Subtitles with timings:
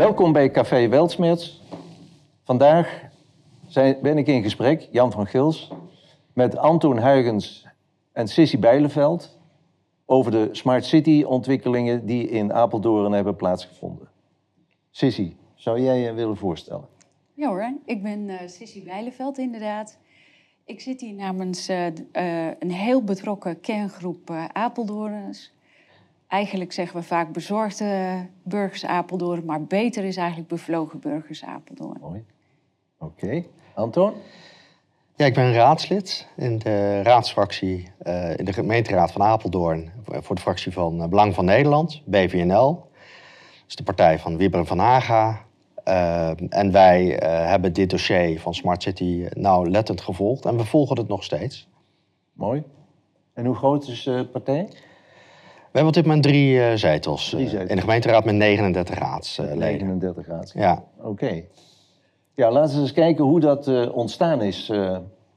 [0.00, 1.62] Welkom bij Café Weltsmerts.
[2.44, 3.02] Vandaag
[3.66, 5.72] zijn, ben ik in gesprek, Jan van Gils,
[6.32, 7.66] met Anton Huygens
[8.12, 9.38] en Sissy Bijleveld
[10.06, 14.08] over de Smart City ontwikkelingen die in Apeldoorn hebben plaatsgevonden.
[14.90, 16.88] Sissy, zou jij je willen voorstellen?
[17.34, 19.98] Ja hoor, ik ben uh, Sissy Bijleveld inderdaad.
[20.64, 21.92] Ik zit hier namens uh, uh,
[22.58, 25.52] een heel betrokken kerngroep Apeldoorners.
[26.30, 32.00] Eigenlijk zeggen we vaak bezorgde burgers Apeldoorn, maar beter is eigenlijk bevlogen burgers Apeldoorn.
[32.00, 32.24] Mooi.
[32.98, 33.24] Oké.
[33.24, 33.46] Okay.
[33.74, 34.12] Anton?
[35.16, 37.92] Ja, ik ben raadslid in de raadsfractie
[38.36, 42.72] in de gemeenteraad van Apeldoorn voor de fractie van Belang van Nederland, BVNL.
[42.72, 45.44] Dat is de partij van Wibber van Haga,
[45.88, 50.98] uh, en wij uh, hebben dit dossier van Smart City nauwlettend gevolgd en we volgen
[50.98, 51.68] het nog steeds.
[52.32, 52.62] Mooi.
[53.32, 54.68] En hoe groot is de partij?
[55.72, 57.28] We hebben op dit moment drie, uh, zetels.
[57.28, 57.68] drie zetels.
[57.68, 59.58] In de gemeenteraad met 39 raadsleden.
[59.58, 60.68] 39 raadsleden.
[60.68, 60.84] Ja.
[60.98, 61.08] Oké.
[61.08, 61.48] Okay.
[62.34, 64.72] Ja, laten we eens kijken hoe dat ontstaan is,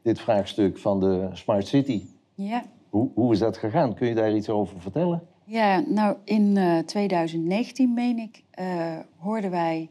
[0.03, 2.03] dit vraagstuk van de Smart City.
[2.33, 2.63] Ja.
[2.89, 3.93] Hoe, hoe is dat gegaan?
[3.93, 5.23] Kun je daar iets over vertellen?
[5.45, 8.43] Ja, nou in 2019, meen ik,
[9.17, 9.89] hoorden wij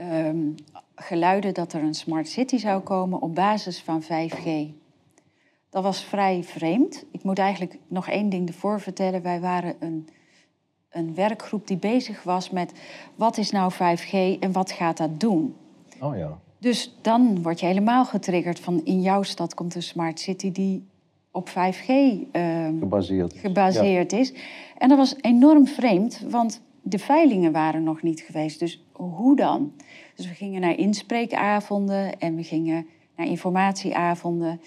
[0.00, 0.54] um,
[0.94, 4.48] geluiden dat er een smart city zou komen op basis van 5G.
[5.70, 7.04] Dat was vrij vreemd.
[7.10, 9.22] Ik moet eigenlijk nog één ding ervoor vertellen.
[9.22, 10.08] Wij waren een,
[10.90, 12.72] een werkgroep die bezig was met
[13.14, 15.54] wat is nou 5G en wat gaat dat doen.
[16.00, 16.38] Oh ja.
[16.58, 20.86] Dus dan word je helemaal getriggerd van in jouw stad komt een smart city die
[21.30, 21.88] op 5G
[22.32, 24.18] um, gebaseerd, gebaseerd ja.
[24.18, 24.32] is.
[24.78, 28.58] En dat was enorm vreemd, want de veilingen waren nog niet geweest.
[28.58, 29.72] Dus hoe dan?
[30.14, 34.60] Dus we gingen naar inspreekavonden en we gingen naar informatieavonden.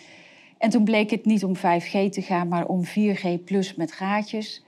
[0.62, 4.64] En toen bleek het niet om 5G te gaan, maar om 4G plus met gaatjes.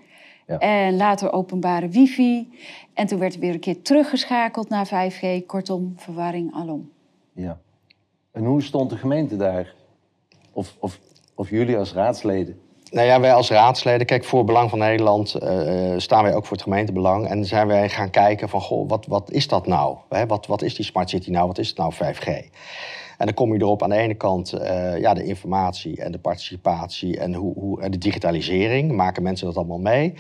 [0.48, 0.58] Ja.
[0.58, 2.50] En later openbare wifi.
[2.94, 5.46] En toen werd er weer een keer teruggeschakeld naar 5G.
[5.46, 6.92] Kortom, verwarring alom.
[7.34, 7.60] Ja.
[8.32, 9.74] En hoe stond de gemeente daar?
[10.54, 11.00] Of, of,
[11.36, 12.60] of jullie als raadsleden?
[12.92, 16.58] Nou ja, wij als raadsleden, kijk, voor Belang van Nederland uh, staan wij ook voor
[16.58, 17.28] het gemeentebelang.
[17.28, 19.98] En zijn wij gaan kijken van, goh, wat, wat is dat nou?
[20.10, 20.26] Hè?
[20.26, 21.48] Wat, wat is die smart city nou?
[21.48, 22.30] Wat is het nou 5G?
[23.24, 26.20] En dan kom je erop aan de ene kant uh, ja, de informatie en de
[26.20, 28.92] participatie en hoe, hoe, de digitalisering.
[28.92, 30.14] Maken mensen dat allemaal mee?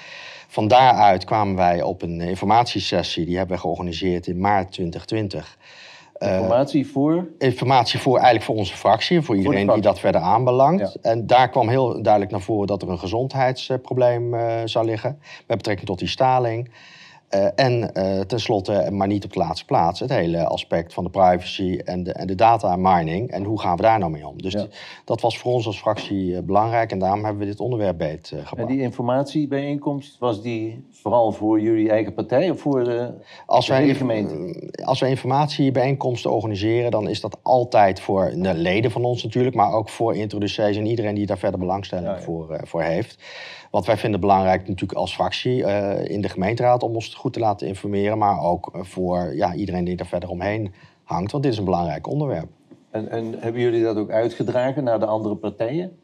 [0.47, 5.57] Van daaruit kwamen wij op een informatiesessie, die hebben we georganiseerd in maart 2020.
[6.19, 7.27] Informatie voor?
[7.37, 10.93] Informatie voor eigenlijk voor onze fractie, voor iedereen voor die dat verder aanbelangt.
[10.93, 11.11] Ja.
[11.11, 15.57] En daar kwam heel duidelijk naar voren dat er een gezondheidsprobleem uh, zou liggen met
[15.57, 16.71] betrekking tot die staling.
[17.35, 21.09] Uh, en uh, tenslotte, maar niet op de laatste plaats, het hele aspect van de
[21.09, 23.31] privacy en de, en de data mining.
[23.31, 24.41] En hoe gaan we daar nou mee om?
[24.41, 24.65] Dus ja.
[25.05, 28.27] dat was voor ons als fractie uh, belangrijk en daarom hebben we dit onderwerp beet
[28.35, 28.57] gepakt.
[28.57, 33.09] En die informatiebijeenkomst, was die vooral voor jullie eigen partij of voor de,
[33.45, 34.71] als de wij, gemeente?
[34.83, 39.73] Als wij informatiebijeenkomsten organiseren, dan is dat altijd voor de leden van ons natuurlijk, maar
[39.73, 42.21] ook voor introducees en iedereen die daar verder belangstelling ja, ja.
[42.21, 43.17] Voor, voor heeft.
[43.73, 47.39] Want wij vinden belangrijk natuurlijk als fractie uh, in de gemeenteraad om ons goed te
[47.39, 50.73] laten informeren, maar ook voor ja, iedereen die er verder omheen
[51.03, 52.47] hangt, want dit is een belangrijk onderwerp.
[52.89, 55.97] En, en hebben jullie dat ook uitgedragen naar de andere partijen?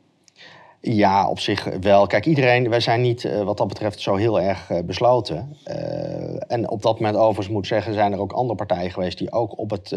[0.81, 2.07] Ja, op zich wel.
[2.07, 5.55] Kijk, iedereen, wij zijn niet uh, wat dat betreft zo heel erg uh, besloten.
[5.67, 9.31] Uh, en op dat moment overigens moet zeggen, zijn er ook andere partijen geweest die
[9.31, 9.95] ook op het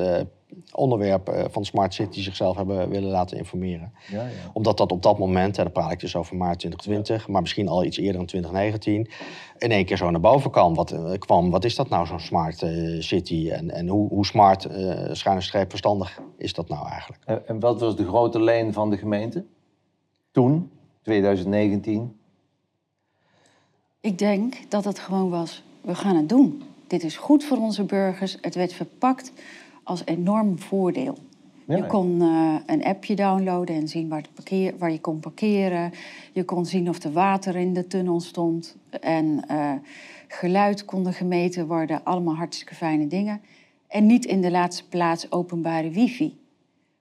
[0.73, 3.93] onderwerp van Smart City zichzelf hebben willen laten informeren.
[4.11, 4.31] Ja, ja.
[4.53, 7.33] Omdat dat op dat moment, hè, daar praat ik dus over maart 2020, ja.
[7.33, 9.09] maar misschien al iets eerder in 2019,
[9.59, 10.75] in één keer zo naar boven kwam.
[10.75, 12.67] Wat, kwam, wat is dat nou, zo'n Smart
[12.99, 13.51] City?
[13.51, 14.69] En, en hoe, hoe smart,
[15.13, 17.23] schuine streep, verstandig is dat nou eigenlijk?
[17.25, 19.45] En, en wat was de grote leen van de gemeente?
[20.33, 20.71] Toen,
[21.03, 22.17] 2019?
[24.01, 26.63] Ik denk dat het gewoon was, we gaan het doen.
[26.87, 28.39] Dit is goed voor onze burgers.
[28.41, 29.33] Het werd verpakt
[29.83, 31.19] als enorm voordeel.
[31.67, 35.93] Ja, je kon uh, een appje downloaden en zien waar, parkeer, waar, je kon parkeren.
[36.33, 38.77] Je kon zien of er water in de tunnel stond.
[39.01, 39.73] En uh,
[40.29, 42.05] geluid konden gemeten worden.
[42.05, 43.41] Allemaal hartstikke fijne dingen.
[43.89, 46.39] En niet in de laatste plaats openbare wifi.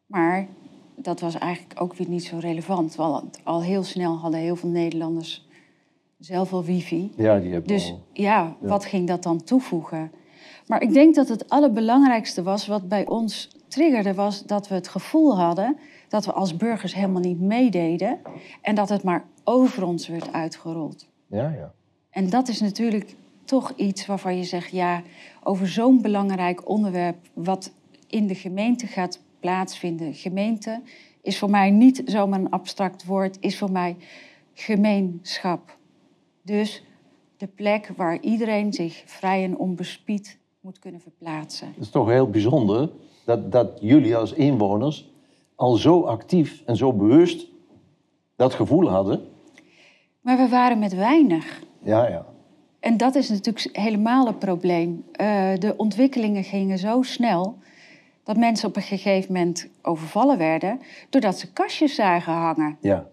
[0.05, 0.47] Maar
[0.95, 2.95] dat was eigenlijk ook weer niet zo relevant.
[2.95, 5.47] Want al heel snel hadden heel veel Nederlanders
[6.17, 7.11] zelf al wifi.
[7.15, 8.03] Ja, die hebben Dus al...
[8.13, 10.11] ja, ja, wat ging dat dan toevoegen?
[10.67, 14.13] Maar ik denk dat het allerbelangrijkste was wat bij ons triggerde...
[14.13, 15.77] was dat we het gevoel hadden
[16.07, 18.19] dat we als burgers helemaal niet meededen...
[18.61, 21.07] en dat het maar over ons werd uitgerold.
[21.27, 21.73] Ja, ja.
[22.09, 24.71] En dat is natuurlijk toch iets waarvan je zegt...
[24.71, 25.01] ja,
[25.43, 27.71] over zo'n belangrijk onderwerp wat
[28.07, 30.13] in de gemeente gaat plaatsvinden.
[30.13, 30.81] Gemeente
[31.21, 33.95] is voor mij niet zomaar een abstract woord, is voor mij
[34.53, 35.77] gemeenschap.
[36.41, 36.83] Dus
[37.37, 41.67] de plek waar iedereen zich vrij en onbespied moet kunnen verplaatsen.
[41.67, 42.89] Het is toch heel bijzonder
[43.25, 45.09] dat, dat jullie als inwoners
[45.55, 47.47] al zo actief en zo bewust
[48.35, 49.21] dat gevoel hadden.
[50.21, 51.61] Maar we waren met weinig.
[51.83, 52.25] Ja, ja.
[52.79, 55.05] En dat is natuurlijk helemaal het probleem.
[55.11, 57.57] Uh, de ontwikkelingen gingen zo snel
[58.23, 60.79] dat mensen op een gegeven moment overvallen werden
[61.09, 62.77] doordat ze kastjes zagen hangen.
[62.81, 63.07] Ja,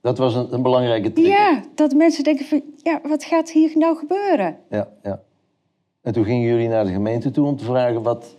[0.00, 1.52] dat was een, een belangrijke trigger.
[1.52, 4.58] Ja, dat mensen denken van, ja, wat gaat hier nou gebeuren?
[4.70, 5.20] Ja, ja.
[6.02, 8.36] En toen gingen jullie naar de gemeente toe om te vragen, wat,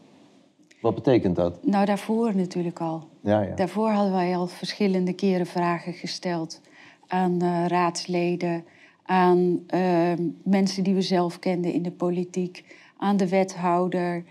[0.81, 1.65] wat betekent dat?
[1.65, 3.07] Nou, daarvoor natuurlijk al.
[3.23, 3.55] Ja, ja.
[3.55, 6.61] Daarvoor hadden wij al verschillende keren vragen gesteld
[7.07, 8.65] aan uh, raadsleden,
[9.03, 10.11] aan uh,
[10.43, 12.65] mensen die we zelf kenden in de politiek,
[12.97, 14.23] aan de wethouder.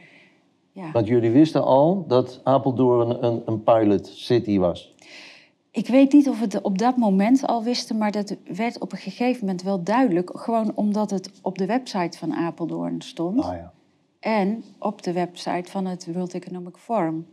[0.80, 0.90] Ja.
[0.92, 4.94] Want jullie wisten al dat Apeldoorn een, een pilot city was.
[5.70, 8.92] Ik weet niet of we het op dat moment al wisten, maar dat werd op
[8.92, 10.30] een gegeven moment wel duidelijk.
[10.34, 13.42] Gewoon omdat het op de website van Apeldoorn stond.
[13.42, 13.72] Ah, ja.
[14.20, 17.26] En op de website van het World Economic Forum.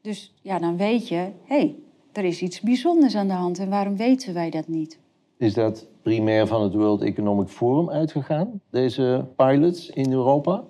[0.00, 1.76] Dus ja, dan weet je, hé, hey,
[2.12, 3.58] er is iets bijzonders aan de hand.
[3.58, 4.98] En waarom weten wij dat niet?
[5.36, 10.64] Is dat primair van het World Economic Forum uitgegaan, deze pilots in Europa?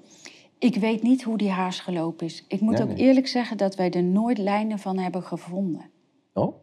[0.62, 2.44] Ik weet niet hoe die haas gelopen is.
[2.49, 5.91] Ik moet ook eerlijk zeggen dat wij er nooit lijnen van hebben gevonden.
[6.35, 6.55] Oh?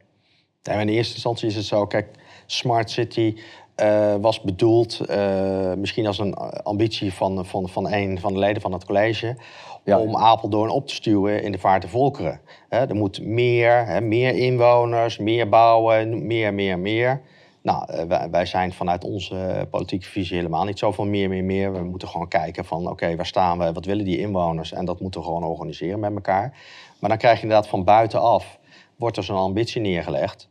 [0.64, 2.08] in eerste instantie is het zo, kijk,
[2.46, 3.36] Smart City
[3.82, 8.62] uh, was bedoeld, uh, misschien als een ambitie van, van, van een van de leden
[8.62, 9.38] van het college,
[9.84, 10.00] ja.
[10.00, 12.42] om Apeldoorn op te stuwen in de vaart der volkeren.
[12.70, 17.22] er moet meer, meer inwoners, meer bouwen, meer, meer, meer.
[17.62, 21.74] Nou, uh, wij, zijn vanuit onze politieke visie helemaal niet zo van meer, meer, meer.
[21.74, 24.72] We moeten gewoon kijken van, oké, waar staan we, wat willen die inwoners?
[24.72, 26.58] En dat moeten we gewoon organiseren met elkaar.
[27.00, 28.60] Maar dan krijg je inderdaad van buitenaf,
[28.96, 30.50] wordt er zo'n ambitie neergelegd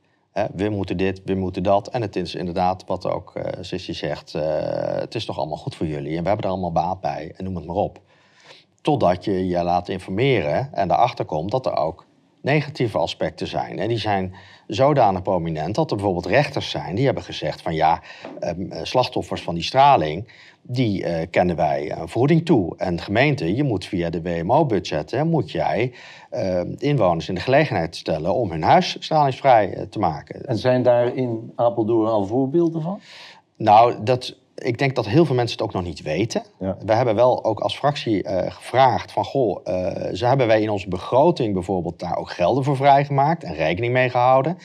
[0.54, 1.88] we moeten dit, we moeten dat.
[1.88, 4.42] En het is inderdaad, wat ook uh, Sissy zegt, uh,
[4.88, 6.16] het is toch allemaal goed voor jullie.
[6.16, 8.00] En we hebben er allemaal baat bij, en noem het maar op.
[8.80, 12.06] Totdat je je laat informeren en erachter komt dat er ook
[12.40, 13.78] negatieve aspecten zijn.
[13.78, 14.34] En die zijn
[14.66, 18.02] zodanig prominent dat er bijvoorbeeld rechters zijn die hebben gezegd van ja,
[18.40, 20.28] ehm, eh, slachtoffers van die straling,
[20.62, 22.74] die uh, kennen wij een voeding toe.
[22.76, 25.92] En gemeente, je moet via de WMO-budgetten, moet jij
[26.32, 30.46] uh, inwoners in de gelegenheid stellen om hun huis stralingsvrij eh, te maken.
[30.46, 33.00] En zijn daar in Apeldoorn al voorbeelden van?
[33.56, 36.42] Nou, dat, ik denk dat heel veel mensen het ook nog niet weten.
[36.58, 39.24] We hebben wel ook als fractie uh, gevraagd van...
[39.24, 39.74] goh, uh,
[40.12, 43.44] ze hebben wij in onze begroting bijvoorbeeld daar ook gelden voor vrijgemaakt...
[43.44, 44.58] en rekening mee gehouden.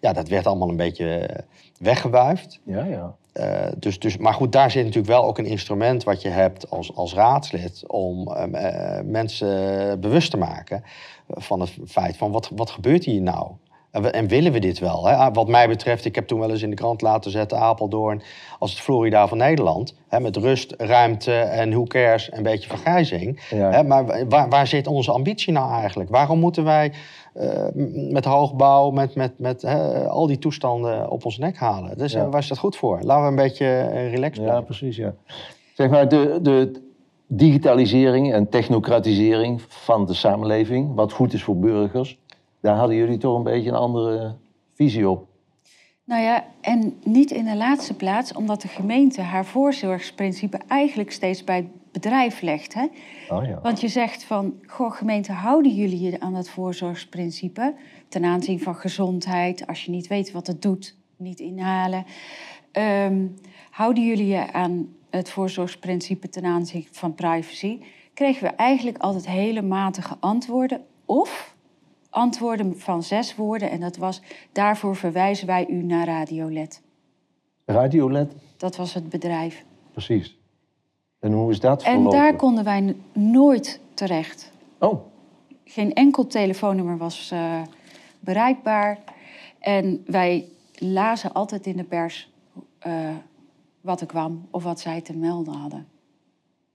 [0.00, 1.30] Ja, dat werd allemaal een beetje
[1.78, 2.60] weggewuifd.
[2.64, 3.14] Ja, ja.
[3.34, 6.70] Uh, dus, dus, maar goed, daar zit natuurlijk wel ook een instrument wat je hebt
[6.70, 10.84] als, als raadslid om uh, mensen bewust te maken
[11.28, 13.50] van het feit van wat, wat gebeurt hier nou?
[13.90, 15.06] En, en willen we dit wel?
[15.06, 15.14] Hè?
[15.14, 18.22] Ah, wat mij betreft, ik heb toen wel eens in de krant laten zetten Apeldoorn
[18.58, 19.94] als het Florida van Nederland.
[20.08, 23.40] Hè, met rust, ruimte en who cares, een beetje vergrijzing.
[23.50, 23.70] Ja.
[23.70, 26.10] Hè, maar waar, waar zit onze ambitie nou eigenlijk?
[26.10, 26.92] Waarom moeten wij
[27.34, 27.66] uh,
[28.10, 29.64] met hoogbouw, met, met, met
[30.08, 31.98] al die toestanden op ons nek halen.
[31.98, 32.28] Dus ja.
[32.28, 32.98] waar is dat goed voor?
[33.02, 35.14] Laten we een beetje uh, relaxed Ja, precies, ja.
[35.74, 36.88] Zeg maar, de, de
[37.26, 42.18] digitalisering en technocratisering van de samenleving, wat goed is voor burgers,
[42.60, 44.36] daar hadden jullie toch een beetje een andere
[44.74, 45.28] visie op.
[46.04, 51.44] Nou ja, en niet in de laatste plaats, omdat de gemeente haar voorzorgsprincipe eigenlijk steeds
[51.44, 52.74] bij bedrijf legt.
[52.74, 52.86] Hè?
[53.28, 53.60] Oh ja.
[53.62, 57.74] Want je zegt van, goh gemeente, houden jullie je aan dat voorzorgsprincipe
[58.08, 62.04] ten aanzien van gezondheid, als je niet weet wat het doet, niet inhalen.
[62.72, 63.34] Um,
[63.70, 67.80] houden jullie je aan het voorzorgsprincipe ten aanzien van privacy?
[68.14, 71.54] Kregen we eigenlijk altijd hele matige antwoorden of
[72.10, 76.82] antwoorden van zes woorden en dat was daarvoor verwijzen wij u naar Radiolet.
[77.64, 78.32] Radiolet?
[78.56, 79.64] Dat was het bedrijf.
[79.92, 80.38] Precies.
[81.18, 82.12] En hoe is dat verlopen?
[82.12, 84.52] En daar konden wij nooit terecht.
[84.78, 85.00] Oh.
[85.64, 87.62] Geen enkel telefoonnummer was uh,
[88.20, 88.98] bereikbaar.
[89.58, 92.30] En wij lazen altijd in de pers
[92.86, 93.10] uh,
[93.80, 95.86] wat er kwam of wat zij te melden hadden.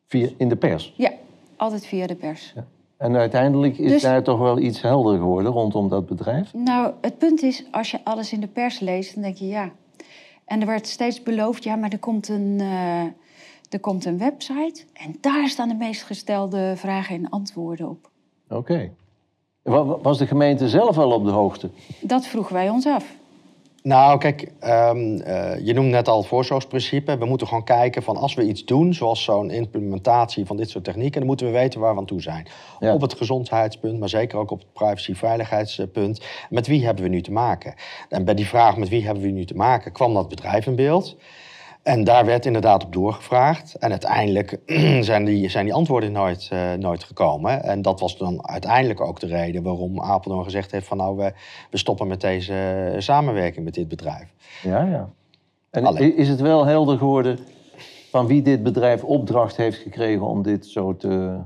[0.05, 0.93] Via, in de pers?
[0.97, 1.11] Ja,
[1.55, 2.51] altijd via de pers.
[2.55, 2.65] Ja.
[2.97, 6.53] En uiteindelijk is dus, daar toch wel iets helder geworden rondom dat bedrijf?
[6.53, 9.71] Nou, het punt is, als je alles in de pers leest, dan denk je ja.
[10.45, 12.57] En er werd steeds beloofd, ja, maar er komt een...
[12.59, 13.03] Uh,
[13.69, 18.09] er komt een website en daar staan de meest gestelde vragen en antwoorden op.
[18.49, 18.91] Oké.
[20.01, 21.69] Was de gemeente zelf al op de hoogte?
[22.01, 23.15] Dat vroegen wij ons af.
[23.85, 27.17] Nou, kijk, um, uh, je noemde net al het voorzorgsprincipe.
[27.17, 30.83] We moeten gewoon kijken van als we iets doen, zoals zo'n implementatie van dit soort
[30.83, 32.47] technieken, dan moeten we weten waar we aan toe zijn.
[32.79, 36.21] Op het gezondheidspunt, maar zeker ook op het privacy-veiligheidspunt.
[36.49, 37.73] Met wie hebben we nu te maken?
[38.09, 40.75] En bij die vraag met wie hebben we nu te maken, kwam dat bedrijf in
[40.75, 41.15] beeld.
[41.85, 43.75] En daar werd inderdaad op doorgevraagd.
[43.75, 44.59] En uiteindelijk
[45.09, 47.63] zijn die, zijn die antwoorden nooit, uh, nooit gekomen.
[47.63, 51.33] En dat was dan uiteindelijk ook de reden waarom Apeldoorn gezegd heeft van nou, we,
[51.71, 54.33] we stoppen met deze samenwerking met dit bedrijf.
[54.63, 55.09] Ja, ja.
[55.69, 57.39] En is het wel helder geworden
[58.09, 61.39] van wie dit bedrijf opdracht heeft gekregen om dit zo te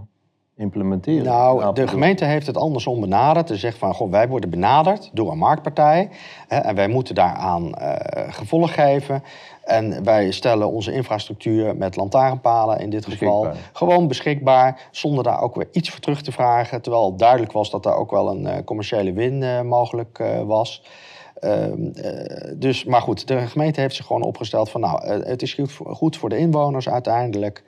[0.59, 1.23] implementeren?
[1.23, 3.47] Nou, de gemeente heeft het andersom benaderd.
[3.47, 6.09] Ze zegt van, goh, wij worden benaderd door een marktpartij.
[6.47, 7.95] Hè, en wij moeten daaraan uh,
[8.29, 9.23] gevolg geven.
[9.63, 14.87] En wij stellen onze infrastructuur met lantaarnpalen in dit geval gewoon beschikbaar.
[14.91, 16.81] Zonder daar ook weer iets voor terug te vragen.
[16.81, 20.83] Terwijl duidelijk was dat daar ook wel een uh, commerciële win uh, mogelijk was.
[21.39, 21.91] Ehm,
[22.55, 25.95] dus, maar goed, de gemeente heeft zich gewoon opgesteld van nou, het is goed voor,
[25.95, 27.63] goed voor de inwoners uiteindelijk.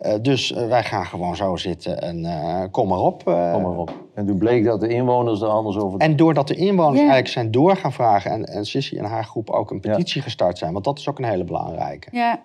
[0.00, 3.24] Uh, dus uh, wij gaan gewoon zo zitten en uh, kom maar op.
[3.24, 4.06] Kom maar op.
[4.14, 6.00] En toen bleek dat de inwoners er anders over...
[6.00, 8.30] En doordat de inwoners eigenlijk zijn door gaan vragen...
[8.30, 10.22] en, en Sissy en haar groep ook een petitie ja.
[10.22, 10.72] gestart zijn...
[10.72, 12.08] want dat is ook een hele belangrijke.
[12.12, 12.40] Ja,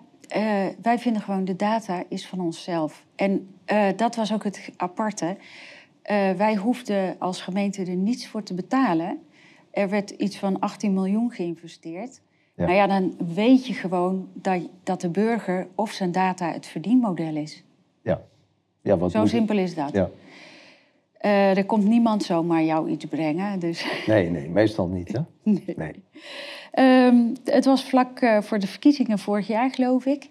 [0.82, 3.04] wij vinden gewoon de data is van onszelf.
[3.16, 3.54] En
[3.96, 5.36] dat was ook het aparte.
[6.36, 9.18] wij hoefden als gemeente er niets voor te betalen.
[9.70, 12.20] Er werd iets van 18 miljoen geïnvesteerd...
[12.56, 12.64] Ja.
[12.64, 17.36] Nou ja, dan weet je gewoon dat, dat de burger of zijn data het verdienmodel
[17.36, 17.64] is.
[18.02, 18.22] Ja.
[18.82, 19.92] ja wat Zo simpel is dat.
[19.92, 20.10] Ja.
[21.20, 23.58] Uh, er komt niemand zomaar jou iets brengen.
[23.58, 23.86] Dus...
[24.06, 25.12] Nee, nee, meestal niet.
[25.12, 25.20] Hè?
[25.52, 25.74] Nee.
[25.76, 26.02] nee.
[27.06, 30.28] Um, het was vlak uh, voor de verkiezingen vorig jaar, geloof ik.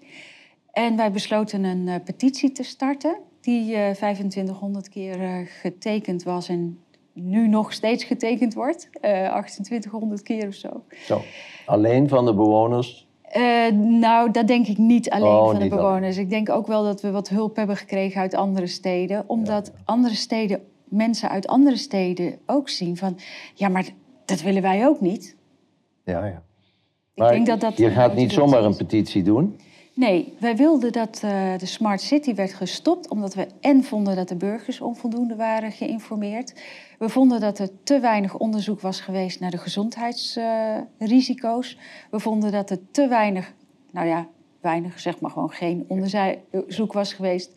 [0.71, 6.79] En wij besloten een uh, petitie te starten, die 2500 keer getekend was en
[7.13, 8.89] nu nog steeds getekend wordt.
[9.01, 10.83] 2800 keer of zo.
[11.05, 11.21] Zo.
[11.65, 13.07] Alleen van de bewoners?
[13.37, 16.17] Uh, nou, dat denk ik niet alleen oh, van de bewoners.
[16.17, 19.23] Ik denk ook wel dat we wat hulp hebben gekregen uit andere steden.
[19.27, 23.17] Omdat andere steden, mensen uit andere steden ook zien van...
[23.53, 23.85] ja, maar
[24.25, 25.35] dat willen wij ook niet.
[26.05, 26.43] Ja, ja.
[27.13, 29.59] Ik denk dat dat je gaat niet zomaar een petitie doen?
[29.95, 33.09] Nee, wij wilden dat uh, de Smart City werd gestopt...
[33.09, 36.53] omdat we en vonden dat de burgers onvoldoende waren geïnformeerd...
[36.99, 41.77] We vonden dat er te weinig onderzoek was geweest naar de gezondheidsrisico's.
[42.11, 43.53] we vonden dat er te weinig,
[43.91, 44.27] nou ja,
[44.61, 47.51] weinig, zeg maar gewoon geen onderzoek was geweest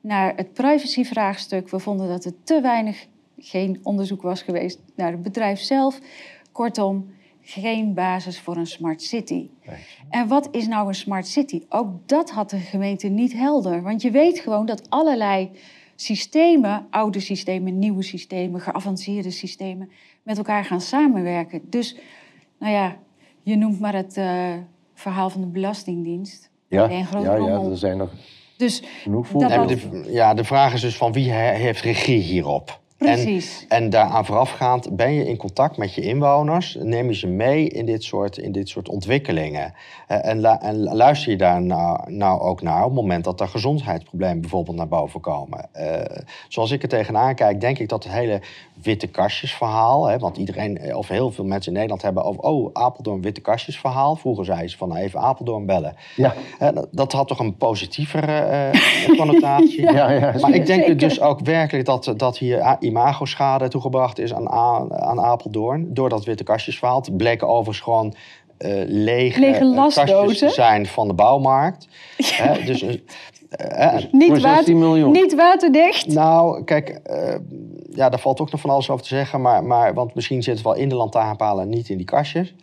[0.00, 1.70] naar het privacyvraagstuk.
[1.70, 3.06] We vonden dat er te weinig,
[3.38, 6.00] geen onderzoek was geweest naar het bedrijf zelf.
[6.52, 7.14] Kortom,
[7.48, 9.48] geen basis voor een smart city.
[10.10, 11.62] En wat is nou een smart city?
[11.68, 13.82] Ook dat had de gemeente niet helder.
[13.82, 15.50] Want je weet gewoon dat allerlei
[15.96, 19.90] systemen, oude systemen, nieuwe systemen, geavanceerde systemen,
[20.22, 21.60] met elkaar gaan samenwerken.
[21.70, 21.96] Dus,
[22.58, 22.96] nou ja,
[23.42, 24.54] je noemt maar het uh,
[24.94, 26.50] verhaal van de Belastingdienst.
[26.68, 28.12] Ja, ja, ja, er zijn nog
[28.56, 29.40] dus genoeg voor.
[29.40, 32.80] De, ja, de vraag is dus van wie heeft regie hierop?
[33.12, 33.64] Precies.
[33.68, 37.68] En, en daaraan voorafgaand ben je in contact met je inwoners, neem je ze mee
[37.68, 39.74] in dit soort, in dit soort ontwikkelingen.
[40.06, 43.48] Eh, en, en, luister je daar nou, nou, ook naar op het moment dat er
[43.48, 45.68] gezondheidsproblemen bijvoorbeeld naar boven komen.
[45.76, 46.00] Uh,
[46.48, 48.40] zoals ik er tegenaan kijk, denk ik dat het hele
[48.82, 52.70] witte kastjesverhaal, hè, want iedereen, eh, of heel veel mensen in Nederland hebben over, oh,
[52.72, 54.16] Apeldoorn witte kastjesverhaal.
[54.16, 55.96] Vroeger zei ze van nou, even Apeldoorn bellen.
[56.16, 56.34] Ja.
[56.90, 58.70] dat had toch een positievere
[59.08, 59.82] uh, connotatie.
[59.92, 62.60] ja, ja, maar ik denk dus ook werkelijk dat, dat hier
[62.96, 64.50] imagoschade toegebracht is aan,
[64.90, 65.94] aan Apeldoorn.
[65.94, 67.00] Door dat witte kastjesverhaal.
[67.00, 68.14] Het bleken overigens gewoon
[68.58, 71.88] uh, lege, lege uh, kastjes te zijn van de bouwmarkt.
[72.16, 72.54] Ja.
[72.54, 72.92] dus, uh,
[74.10, 74.74] niet, water,
[75.08, 76.06] niet waterdicht?
[76.06, 77.00] Nou, kijk,
[77.90, 79.40] ja, daar valt ook nog van alles over te zeggen.
[79.40, 82.54] Maar, maar, want misschien zit het wel in de lantaarnpalen niet in die kastjes.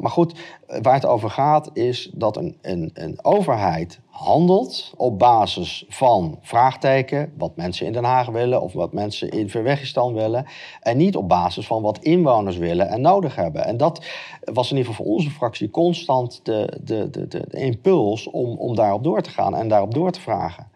[0.00, 0.34] Maar goed,
[0.82, 7.32] waar het over gaat is dat een, een, een overheid handelt op basis van vraagteken,
[7.38, 10.46] wat mensen in Den Haag willen of wat mensen in Verwegistan willen,
[10.80, 13.64] en niet op basis van wat inwoners willen en nodig hebben.
[13.64, 14.04] En dat
[14.44, 18.56] was in ieder geval voor onze fractie constant de, de, de, de, de impuls om,
[18.56, 20.74] om daarop door te gaan en daarop door te vragen.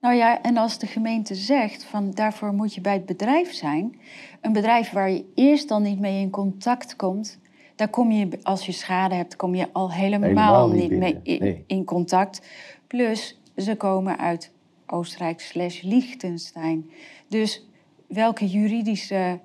[0.00, 4.00] Nou ja, en als de gemeente zegt van daarvoor moet je bij het bedrijf zijn,
[4.40, 7.38] een bedrijf waar je eerst dan niet mee in contact komt,
[7.78, 11.84] daar kom je, als je schade hebt, kom je al helemaal, niet, mee in, in,
[11.84, 12.42] contact.
[12.86, 14.52] Plus, ze komen uit
[14.86, 16.90] Oostenrijk slash Liechtenstein.
[17.28, 17.66] Dus
[18.06, 19.40] welke juridische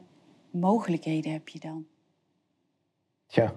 [0.51, 1.85] mogelijkheden heb je dan?
[3.27, 3.53] Ja.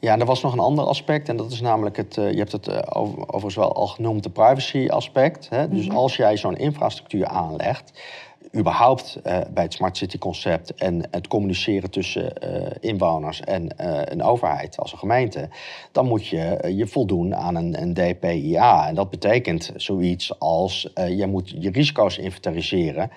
[0.00, 2.38] Ja, en er was nog een ander aspect en dat is namelijk het, uh, je
[2.38, 5.48] hebt het uh, over, overigens wel al genoemd, de privacy aspect.
[5.48, 5.68] Hè?
[5.68, 5.96] Dus mhm.
[5.96, 8.00] als jij zo'n infrastructuur aanlegt,
[8.56, 12.32] überhaupt bij het Smart City concept en het communiceren tussen
[12.80, 13.74] inwoners en
[14.12, 15.48] een overheid als een gemeente,
[15.92, 18.88] dan moet je je voldoen aan een, een DPIA.
[18.88, 23.10] En dat betekent zoiets als je moet je risico's inventariseren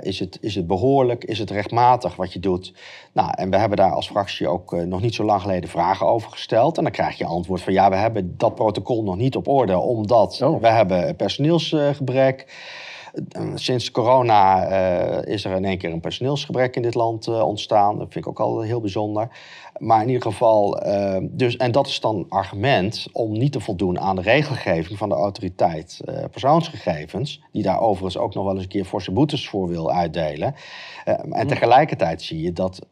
[0.00, 1.24] is, het, is het behoorlijk?
[1.24, 2.72] Is het rechtmatig wat je doet?
[3.12, 6.06] Nou, en we hebben daar als fractie ook eh, nog niet zo lang geleden vragen
[6.06, 6.76] over gesteld.
[6.76, 9.78] En dan krijg je antwoord van ja, we hebben dat protocol nog niet op orde,
[9.78, 10.60] omdat oh.
[10.60, 12.44] we hebben personeelsgebrek.
[12.46, 12.52] Uh,
[13.54, 17.98] sinds corona uh, is er in één keer een personeelsgebrek in dit land ontstaan.
[17.98, 19.28] Dat vind ik ook altijd heel bijzonder.
[19.78, 24.00] Maar in ieder geval, uh, dus, en dat is dan argument om niet te voldoen
[24.00, 28.68] aan de regelgeving van de autoriteit persoonsgegevens, die daar overigens ook nog wel eens een
[28.68, 30.54] keer forse boetes voor wil uitdelen.
[31.04, 31.46] En hm.
[31.46, 32.86] tegelijkertijd zie je dat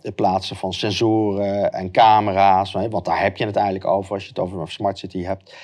[0.00, 4.28] het plaatsen van sensoren en camera's, want daar heb je het eigenlijk over als je
[4.28, 5.54] het over een smart city hebt.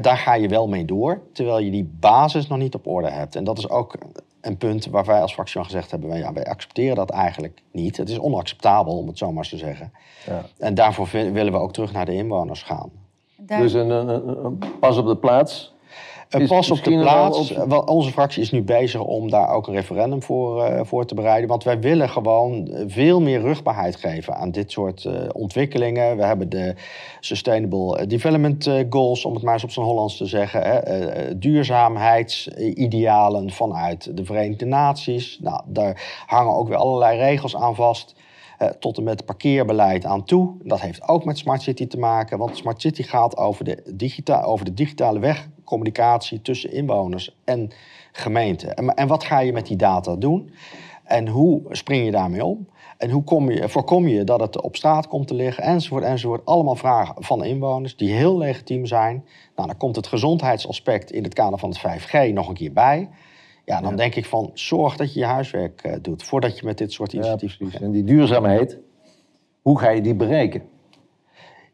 [0.00, 3.36] Daar ga je wel mee door, terwijl je die basis nog niet op orde hebt.
[3.36, 3.94] En dat is ook
[4.40, 7.96] een punt waar wij als fractie van gezegd hebben: ja, wij accepteren dat eigenlijk niet.
[7.96, 9.92] Het is onacceptabel, om het zo maar te zeggen.
[10.26, 10.42] Ja.
[10.58, 12.90] En daarvoor willen we ook terug naar de inwoners gaan.
[13.36, 14.08] Dus een, een,
[14.44, 15.71] een, pas op de plaats
[16.32, 17.54] een pas op de plaats.
[17.84, 21.48] Onze fractie is nu bezig om daar ook een referendum voor, uh, voor te bereiden.
[21.48, 26.16] Want wij willen gewoon veel meer rugbaarheid geven aan dit soort uh, ontwikkelingen.
[26.16, 26.74] We hebben de
[27.20, 30.62] Sustainable Development eh, Goals, om het maar eens op zijn Hollands te zeggen.
[30.62, 31.38] Hè.
[31.38, 35.38] duurzaamheidsidealen vanuit de Verenigde Naties.
[35.40, 38.14] Nou, daar hangen ook weer allerlei regels aan vast.
[38.78, 40.54] tot en met parkeerbeleid aan toe.
[40.62, 44.42] Dat heeft ook met Smart City te maken, want Smart City gaat over de, digita
[44.42, 47.70] over de digitale weg communicatie tussen inwoners en
[48.12, 48.74] gemeenten.
[48.74, 50.50] En, en wat ga je met die data doen?
[51.04, 52.68] En hoe spring je daarmee om?
[52.98, 55.64] En hoe kom je, voorkom je dat het op straat komt te liggen?
[55.64, 56.44] Enzovoort, enzovoort.
[56.44, 59.24] Allemaal vragen van inwoners die heel legitiem zijn.
[59.56, 63.08] Nou, dan komt het gezondheidsaspect in het kader van het 5G nog een keer bij.
[63.64, 66.78] Ja, dan denk ik van zorg dat je je huiswerk uh, doet voordat je met
[66.78, 67.80] dit soort initiatieven ja.
[67.80, 68.78] En die duurzaamheid,
[69.62, 70.62] hoe ga je die bereiken?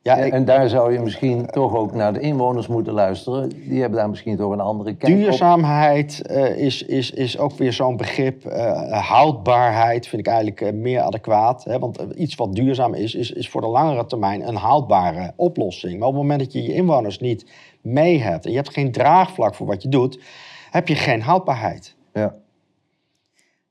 [0.02, 3.48] Ja, En daar zou je misschien toch ook naar de inwoners moeten luisteren.
[3.48, 7.72] Die hebben daar misschien toch een andere kijk Duurzaamheid uh, is, is, is ook weer
[7.72, 8.44] zo'n begrip.
[8.44, 11.64] Uh, houdbaarheid vind ik eigenlijk uh, meer adequaat.
[11.64, 11.78] Hè?
[11.78, 15.98] Want iets wat duurzaam is, is, is voor de langere termijn een houdbare oplossing.
[15.98, 17.50] Maar op het moment dat je je inwoners niet
[17.80, 18.44] mee hebt...
[18.44, 20.20] en je hebt geen draagvlak voor wat je doet...
[20.70, 21.96] heb je geen houdbaarheid.
[22.12, 22.34] Ja.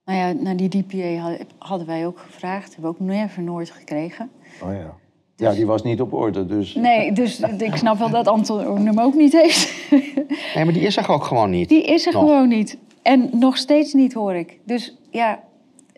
[0.06, 2.74] Nou ja, naar die DPA hadden wij ook gevraagd.
[2.74, 4.30] Hebben we ook never nooit gekregen.
[4.64, 4.96] Oh ja.
[5.38, 6.46] Ja, die was niet op orde.
[6.46, 6.76] Dus...
[6.76, 9.92] Nee, dus ik snap wel dat Anton hem ook niet heeft.
[10.56, 11.70] Nee, maar die is er ook gewoon niet.
[11.70, 12.78] Die is er gewoon niet.
[13.02, 14.60] En nog steeds niet, hoor ik.
[14.64, 15.44] Dus ja,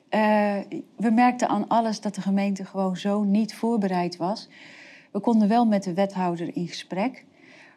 [0.09, 0.55] uh,
[0.95, 4.49] we merkten aan alles dat de gemeente gewoon zo niet voorbereid was.
[5.11, 7.25] We konden wel met de wethouder in gesprek.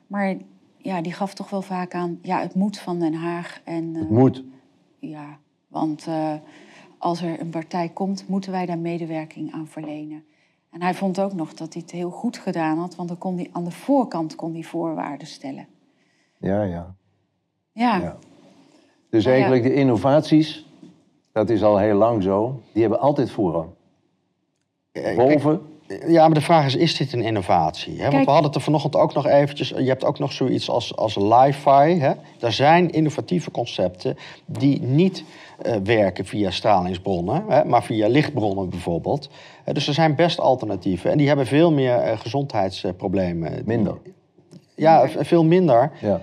[0.06, 0.36] Maar
[0.76, 3.60] ja, die gaf toch wel vaak aan, ja, het moet van Den Haag.
[3.64, 4.44] En, uh, het moet?
[4.98, 6.34] Ja, want uh,
[6.98, 10.24] als er een partij komt, moeten wij daar medewerking aan verlenen.
[10.72, 13.36] En hij vond ook nog dat hij het heel goed gedaan had, want dan kon
[13.36, 15.66] hij, aan de voorkant kon hij voorwaarden stellen.
[16.38, 16.94] Ja, ja.
[17.72, 17.96] Ja.
[17.96, 18.16] ja.
[19.10, 20.66] Dus eigenlijk de innovaties,
[21.32, 23.70] dat is al heel lang zo, die hebben altijd voorrang.
[25.16, 25.71] Boven.
[26.06, 28.02] Ja, maar de vraag is, is dit een innovatie?
[28.02, 28.10] Hè?
[28.10, 29.68] Want we hadden het er vanochtend ook nog eventjes...
[29.68, 31.98] Je hebt ook nog zoiets als, als li-fi.
[31.98, 32.12] Hè?
[32.40, 35.24] Er zijn innovatieve concepten die niet
[35.66, 37.44] uh, werken via stralingsbronnen...
[37.48, 37.64] Hè?
[37.64, 39.30] maar via lichtbronnen bijvoorbeeld.
[39.68, 41.10] Uh, dus er zijn best alternatieven.
[41.10, 43.62] En die hebben veel meer uh, gezondheidsproblemen.
[43.64, 43.96] Minder.
[44.74, 45.90] Ja, veel minder.
[46.00, 46.20] Ja.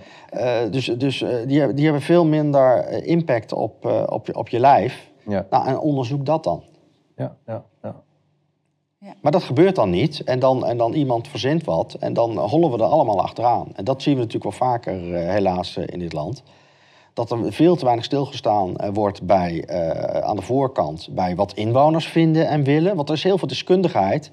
[0.65, 5.09] dus dus die, hebben, die hebben veel minder impact op, op, je, op je lijf.
[5.27, 5.45] Ja.
[5.49, 6.63] Nou, en onderzoek dat dan.
[7.15, 7.95] Ja, ja, ja.
[9.21, 10.23] Maar dat gebeurt dan niet.
[10.23, 11.93] En dan, en dan iemand verzint wat.
[11.99, 13.67] En dan hollen we er allemaal achteraan.
[13.75, 16.43] En dat zien we natuurlijk wel vaker, uh, helaas, uh, in dit land.
[17.13, 19.67] Dat er veel te weinig stilgestaan uh, wordt bij,
[20.23, 22.95] aan de voorkant bij wat inwoners vinden en willen.
[22.95, 24.31] Want er is heel veel deskundigheid.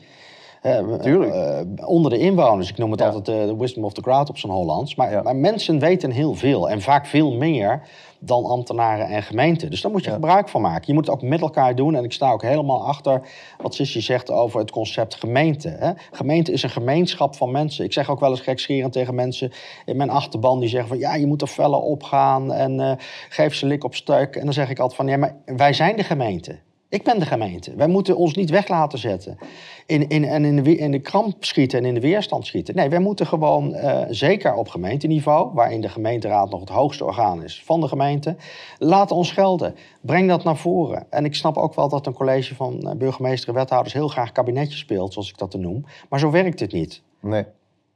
[1.85, 2.71] Onder de inwoners.
[2.71, 4.95] Ik noem het altijd de wisdom of the crowd op zijn Hollands.
[4.95, 5.23] Maar, ja.
[5.23, 6.71] maar mensen weten heel veel.
[6.71, 7.83] En vaak veel meer
[8.19, 9.71] dan ambtenaren en gemeenten.
[9.71, 10.85] Dus daar moet je gebruik van maken.
[10.87, 11.95] Je moet het ook met elkaar doen.
[11.95, 13.21] En ik sta ook helemaal achter
[13.63, 15.69] wat Sissy zegt over het concept gemeente.
[15.69, 15.93] Hè?
[16.11, 17.85] Gemeente is een gemeenschap van mensen.
[17.85, 19.53] Ik zeg ook wel eens gekscherend tegen mensen
[19.85, 22.93] in mijn achterban die zeggen van ja, je moet er felle opgaan en uh,
[23.29, 24.37] geef ze lik op stuk.
[24.37, 26.66] En dan zeg ik altijd van ja, maar wij zijn de gemeente.
[26.89, 27.75] Ik ben de gemeente.
[27.75, 29.39] Wij moeten ons niet weg laten zetten.
[29.87, 32.75] In, in, en in de, in de kramp schieten en in de weerstand schieten.
[32.75, 37.43] Nee, wij moeten gewoon, uh, zeker op gemeenteniveau, waarin de gemeenteraad nog het hoogste orgaan
[37.43, 38.37] is van de gemeente,
[38.79, 39.75] laten ons gelden.
[40.01, 41.07] Breng dat naar voren.
[41.11, 44.33] En ik snap ook wel dat een college van uh, burgemeester en wethouders heel graag
[44.33, 45.85] kabinetje speelt, zoals ik dat te noem.
[46.09, 47.03] Maar zo werkt het niet.
[47.21, 47.45] Nee.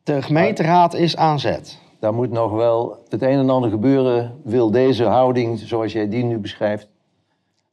[0.02, 1.78] De gemeenteraad is aan zet.
[1.98, 4.40] daar moet nog wel het een en ander gebeuren.
[4.44, 6.88] Wil deze houding, zoals jij die nu beschrijft,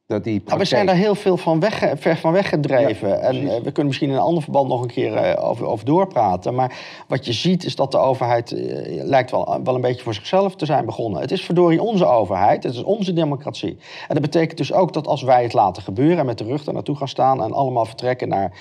[0.07, 0.61] dat die praktijk...
[0.61, 3.21] we zijn daar heel veel van weg, ver van weggedreven.
[3.21, 5.85] en uh, we kunnen misschien in een ander verband nog een keer uh, over, over,
[5.85, 6.55] doorpraten.
[6.55, 10.13] Maar wat je ziet is dat de overheid uh, lijkt wel, wel een beetje voor
[10.13, 11.21] zichzelf te zijn begonnen.
[11.21, 13.77] Het is verdorie onze overheid, het is onze democratie.
[14.07, 16.17] En dat betekent dus ook dat als wij het laten gebeuren...
[16.17, 18.51] en met de rug er naartoe gaan staan en allemaal vertrekken naar...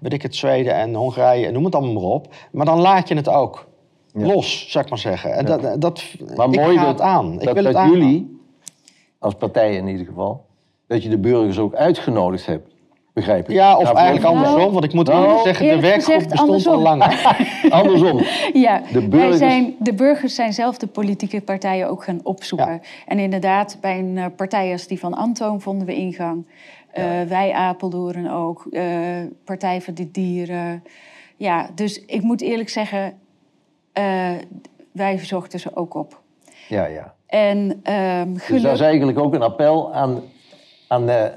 [0.00, 2.34] weet ik het, Zweden en Hongarije en noem het allemaal maar op...
[2.52, 3.66] maar dan laat je het ook
[4.14, 4.26] ja.
[4.26, 5.32] los, zou ik maar zeggen.
[5.32, 6.04] En dat, dat,
[6.36, 7.32] maar ik mooi ga dat, het aan.
[7.32, 7.90] Dat, ik wil dat het aan.
[7.90, 8.40] jullie,
[9.18, 10.44] als partij in ieder geval,
[10.92, 12.70] dat je de burgers ook uitgenodigd hebt.
[13.12, 13.54] Begrijp ik?
[13.54, 14.72] Ja, of Nou, eigenlijk andersom.
[14.72, 16.82] Want ik moet Nou, eerlijk zeggen, de werkgroep gezegd, bestond al andersom.
[16.82, 17.70] langer.
[17.80, 18.20] Andersom.
[18.52, 22.72] Ja, De wij burgers- zijn, de burgers zijn zelf de politieke partijen ook gaan opzoeken.
[22.72, 22.80] Ja.
[23.06, 26.46] En inderdaad, bij een eh, partij als die van Antoon vonden we ingang.
[26.90, 28.66] Eh, wij Apeldoorn ook.
[28.70, 28.84] eh,
[29.44, 30.82] Partij voor de Dieren.
[31.36, 33.12] Ja, dus ik moet eerlijk zeggen,
[33.92, 34.30] eh,
[34.92, 36.20] wij zochten ze ook op.
[36.68, 37.14] Ja, ja.
[37.26, 40.20] En ehm Dus dat is eigenlijk ook een appel aan,
[40.92, 41.32] aan de,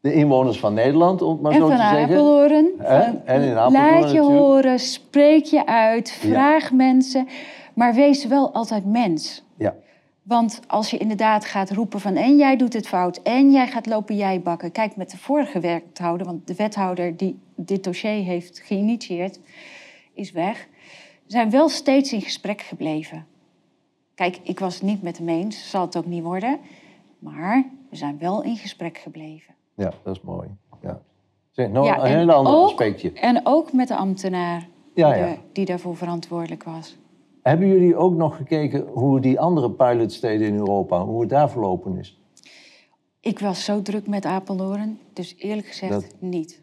[0.00, 2.02] de inwoners van Nederland, om het maar en zo te zeggen.
[2.02, 2.70] Apeldoorn.
[2.78, 2.86] Van,
[3.24, 4.38] En in Apeldoorn Laat je natuurlijk.
[4.38, 7.28] horen, spreek je uit, vraag mensen.
[7.74, 9.44] Maar wees wel altijd mens.
[9.56, 9.74] Ja,
[10.22, 13.86] Want als je inderdaad gaat roepen van en jij doet het fout en jij gaat
[13.86, 14.72] lopen jij bakken.
[14.72, 19.40] Kijk, met de vorige wethouder, want de wethouder die dit dossier heeft geïnitieerd,
[20.14, 20.66] is weg.
[21.24, 23.26] We zijn wel steeds in gesprek gebleven.
[24.14, 26.58] Kijk, ik was het niet met hem eens, zal het ook niet worden.
[27.18, 29.54] Maar we zijn wel in gesprek gebleven.
[29.74, 30.48] ja, dat is mooi.
[30.82, 31.00] Ja.
[31.50, 33.12] Zeg, nog Ja, een en heel ander aspectje.
[33.12, 35.28] En ook met de ambtenaar Ja, die, ja.
[35.30, 36.96] de- die daarvoor verantwoordelijk was.
[37.42, 41.98] Hebben jullie ook nog gekeken hoe die andere pilotsteden in Europa, hoe het daar verlopen
[41.98, 42.20] is?
[43.20, 46.61] Ik was zo druk met Apeldoorn, dus eerlijk gezegd Dat- niet.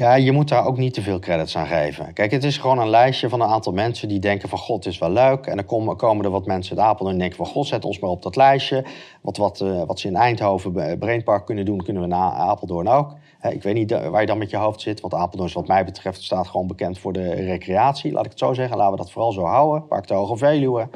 [0.00, 2.12] Ja, je moet daar ook niet te veel credits aan geven.
[2.12, 4.58] Kijk, het is gewoon een lijstje van een aantal mensen die denken van...
[4.58, 5.46] God, het is wel leuk.
[5.46, 7.46] En dan komen, er wat mensen uit Apeldoorn en denken van...
[7.46, 8.84] God, zet ons maar op dat lijstje.
[9.20, 13.14] Wat, wat, eh, wat ze in Eindhoven, Brainpark kunnen doen, kunnen we na Apeldoorn ook.
[13.42, 15.00] Ik weet niet waar je dan met je hoofd zit.
[15.00, 18.12] Want Apeldoorn is wat mij betreft staat gewoon bekend voor de recreatie.
[18.12, 18.76] Laat ik het zo zeggen.
[18.76, 19.86] Laten we dat vooral zo houden.
[19.86, 20.88] Park de Hoge Veluwe.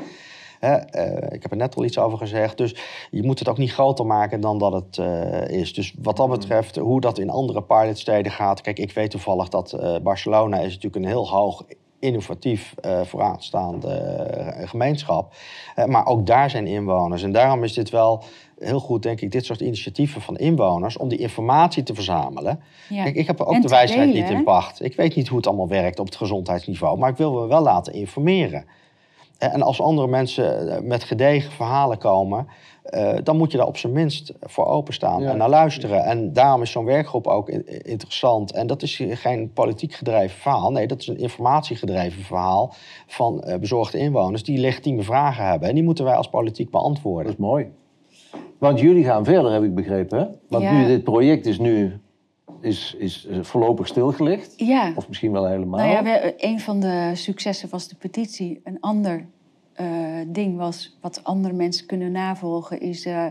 [0.64, 2.56] Hè, eh, ik heb er net al iets over gezegd.
[2.56, 2.76] Dus
[3.10, 5.74] je moet het ook niet groter maken dan dat het eh, is.
[5.74, 8.60] Dus wat dat betreft, hoe dat in andere pilotsteden gaat.
[8.60, 11.62] Kijk, ik weet toevallig dat eh, Barcelona is natuurlijk een heel hoog
[11.98, 12.74] innovatief
[13.04, 14.24] vooraanstaande
[14.64, 15.34] gemeenschap.
[15.74, 17.22] Eh, maar ook daar zijn inwoners.
[17.22, 18.22] En daarom is dit wel
[18.58, 20.96] heel goed, denk ik, dit soort initiatieven van inwoners...
[20.96, 22.60] om die informatie te verzamelen.
[22.88, 23.02] Ja.
[23.02, 24.84] Kijk, ik heb ook En de wijsheid delen, niet in pacht.
[24.84, 26.98] Ik weet niet hoe het allemaal werkt op het gezondheidsniveau...
[26.98, 28.64] maar ik wil me wel laten informeren.
[29.52, 32.46] En als andere mensen eh, met gedegen verhalen komen,
[32.82, 35.30] eh, dan moet je daar op zijn minst voor openstaan Ja.
[35.30, 36.04] en naar luisteren.
[36.04, 37.48] En daarom is zo'n werkgroep ook
[37.82, 38.52] interessant.
[38.52, 40.70] En dat is geen politiek gedreven verhaal.
[40.72, 42.74] Nee, dat is een informatiegedreven verhaal
[43.06, 45.68] van eh, bezorgde inwoners die legitieme vragen hebben.
[45.68, 47.32] En die moeten wij als politiek Dat beantwoorden.
[47.32, 47.66] is mooi.
[48.58, 50.18] Want jullie gaan verder, heb ik begrepen.
[50.18, 50.24] Hè?
[50.48, 50.72] Want Ja.
[50.78, 51.98] nu dit project is nu
[52.60, 54.54] is, is voorlopig stilgelegd.
[54.56, 55.78] Ja, Of misschien wel helemaal.
[55.80, 58.60] nou ja, we, een van de successen was de petitie.
[58.64, 59.26] Een ander
[59.74, 59.86] eh,
[60.26, 63.26] ding was wat andere mensen kunnen navolgen, is eh,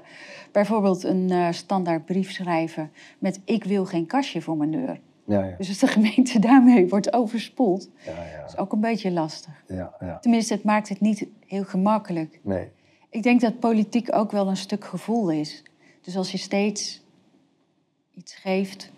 [0.51, 4.99] bijvoorbeeld een eh, standaard brief schrijven met ik wil geen kastje voor mijn deur.
[5.25, 9.11] Ja, ja, Dus als de gemeente daarmee wordt overspoeld, ja, ja, is ook een beetje
[9.11, 9.63] lastig.
[9.67, 10.19] ja, ja.
[10.19, 12.39] Tenminste, het maakt het niet heel gemakkelijk.
[12.43, 12.67] Nee.
[13.09, 15.63] Ik denk dat politiek ook wel een stuk gevoel is.
[16.01, 17.01] Dus als je steeds
[18.13, 18.91] iets geeft,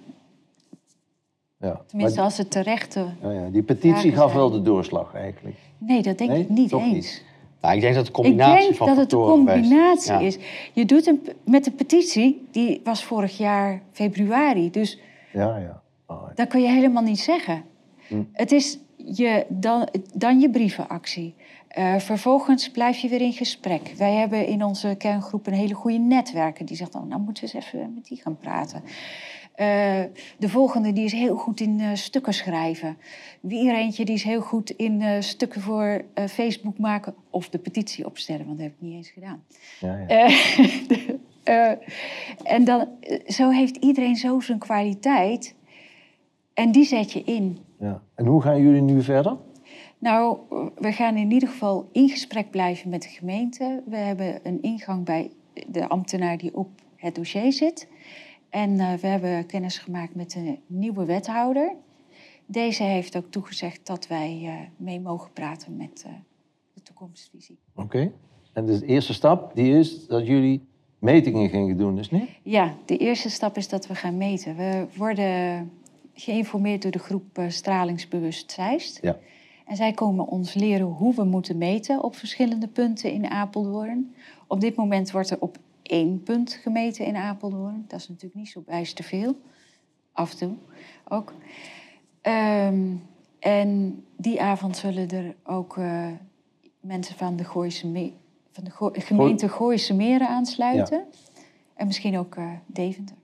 [1.60, 1.82] Ja.
[1.88, 3.06] tenminste Maar, als het terechte...
[3.22, 5.56] ja, ja, die petitie gaf wel de doorslag eigenlijk.
[5.78, 6.94] Nee, dat denk Nee, ik niet toch eens.
[6.94, 7.24] niet.
[7.66, 10.20] Nou, ik denk dat het een Ik combinatie denk van dat het een combinatie Ja.
[10.20, 10.38] is.
[10.74, 14.72] Je doet een, met de petitie, die was vorig jaar februari.
[14.72, 15.00] Dus
[15.32, 15.82] Ja, ja.
[16.08, 16.32] Oh, ja.
[16.36, 17.64] dat kun je helemaal niet zeggen.
[18.08, 18.22] Hm.
[18.34, 21.36] Het is je, dan, dan je brievenactie.
[21.68, 23.94] Eh, vervolgens blijf je weer in gesprek.
[23.98, 26.66] Wij hebben in onze kerngroep een hele goede netwerker.
[26.66, 28.84] Die zegt, oh, nou moeten we eens even met die gaan praten.
[29.56, 30.04] Eh,
[30.38, 32.98] de volgende die is heel goed in eh, stukken schrijven.
[33.40, 37.16] Weer eentje die is heel goed in eh, stukken voor Facebook maken...
[37.30, 39.44] of de petitie opstellen, want dat heb ik niet eens gedaan.
[39.80, 40.28] Ja, ja.
[41.44, 41.78] De-
[42.44, 42.88] en dan,
[43.28, 45.56] zo heeft iedereen zo zijn kwaliteit.
[46.54, 47.58] En die zet je in.
[47.80, 48.02] ja.
[48.16, 49.38] En hoe gaan jullie nu verder?
[49.98, 50.38] Nou,
[50.76, 53.84] we gaan in ieder geval in gesprek blijven met de gemeente.
[53.86, 55.32] We hebben een ingang bij
[55.68, 57.88] de ambtenaar die op het dossier zit.
[58.50, 61.76] En eh, we hebben kennis gemaakt met de nieuwe wethouder.
[62.46, 66.12] Deze heeft ook toegezegd dat wij eh, mee mogen praten met eh,
[66.74, 67.58] de toekomstvisie.
[67.76, 68.12] Oké.
[68.54, 70.68] En de eerste stap die is dat jullie
[71.00, 72.30] metingen gingen doen, dus niet?
[72.44, 74.56] Ja, de eerste stap is dat we gaan meten.
[74.56, 75.72] We worden
[76.14, 79.02] geïnformeerd door de groep Stralingsbewust Zeist.
[79.02, 79.18] Ja.
[79.66, 84.16] En zij komen ons leren hoe we moeten meten op verschillende punten in Apeldoorn.
[84.48, 87.86] Op dit moment wordt er op één punt gemeten in Apeldoorn.
[87.88, 89.36] Dat is natuurlijk niet zo bijster veel.
[90.12, 90.56] Af en toe
[91.08, 91.34] ook.
[92.22, 92.96] Ehm,
[93.40, 96.08] en die avond zullen er ook uh,
[96.80, 98.12] mensen van de, Gooise Me
[98.52, 101.06] van de Go gemeente Gooise Meren aansluiten.
[101.74, 103.16] En misschien ook uh, Deventer.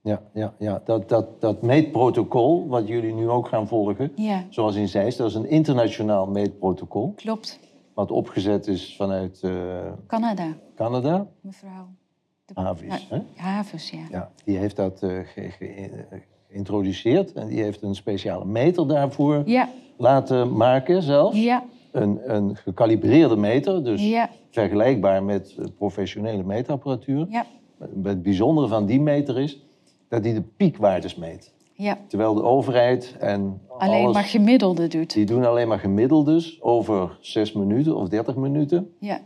[0.00, 0.82] Ja, ja, ja.
[0.84, 4.44] Dat, dat, dat meetprotocol, wat jullie nu ook gaan volgen, ja.
[4.48, 7.12] zoals in Zeist, dat is een internationaal meetprotocol.
[7.16, 7.58] Klopt.
[7.94, 9.40] Wat opgezet is vanuit...
[9.44, 10.56] Uh, Canada.
[10.74, 11.26] Canada?
[11.40, 11.88] Mevrouw.
[12.54, 13.18] Havis, hè?
[13.36, 14.06] Havis, ja.
[14.10, 14.30] ja.
[14.44, 15.20] Die heeft dat uh,
[16.48, 19.68] geïntroduceerd en die heeft een speciale meter daarvoor ja.
[19.96, 21.42] laten maken zelfs.
[21.42, 21.64] Ja.
[21.92, 24.30] Een, een gekalibreerde meter, dus ja.
[24.50, 27.26] vergelijkbaar met professionele meetapparatuur.
[27.28, 27.46] Ja.
[28.02, 29.62] Het bijzondere van die meter is
[30.08, 31.52] dat die de piekwaardes meet.
[31.72, 31.98] Ja.
[32.06, 35.12] Terwijl de overheid en Alleen alles, maar gemiddelde doet.
[35.12, 38.92] Die doen alleen maar gemiddeldes over 6 minuten of 30 minuten.
[38.98, 39.20] Ja.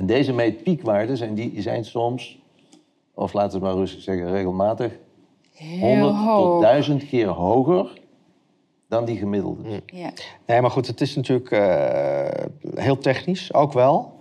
[0.00, 2.38] En deze meet piekwaardes en die zijn soms,
[3.14, 4.92] of laten we maar rustig zeggen, regelmatig
[5.52, 6.52] Heel 100 hoog.
[6.52, 8.00] tot 1000 keer hoger
[8.88, 9.82] dan die gemiddelde.
[9.86, 10.10] Ja.
[10.46, 12.28] Nee, maar goed, het is natuurlijk uh,
[12.74, 14.12] heel technisch, ook wel.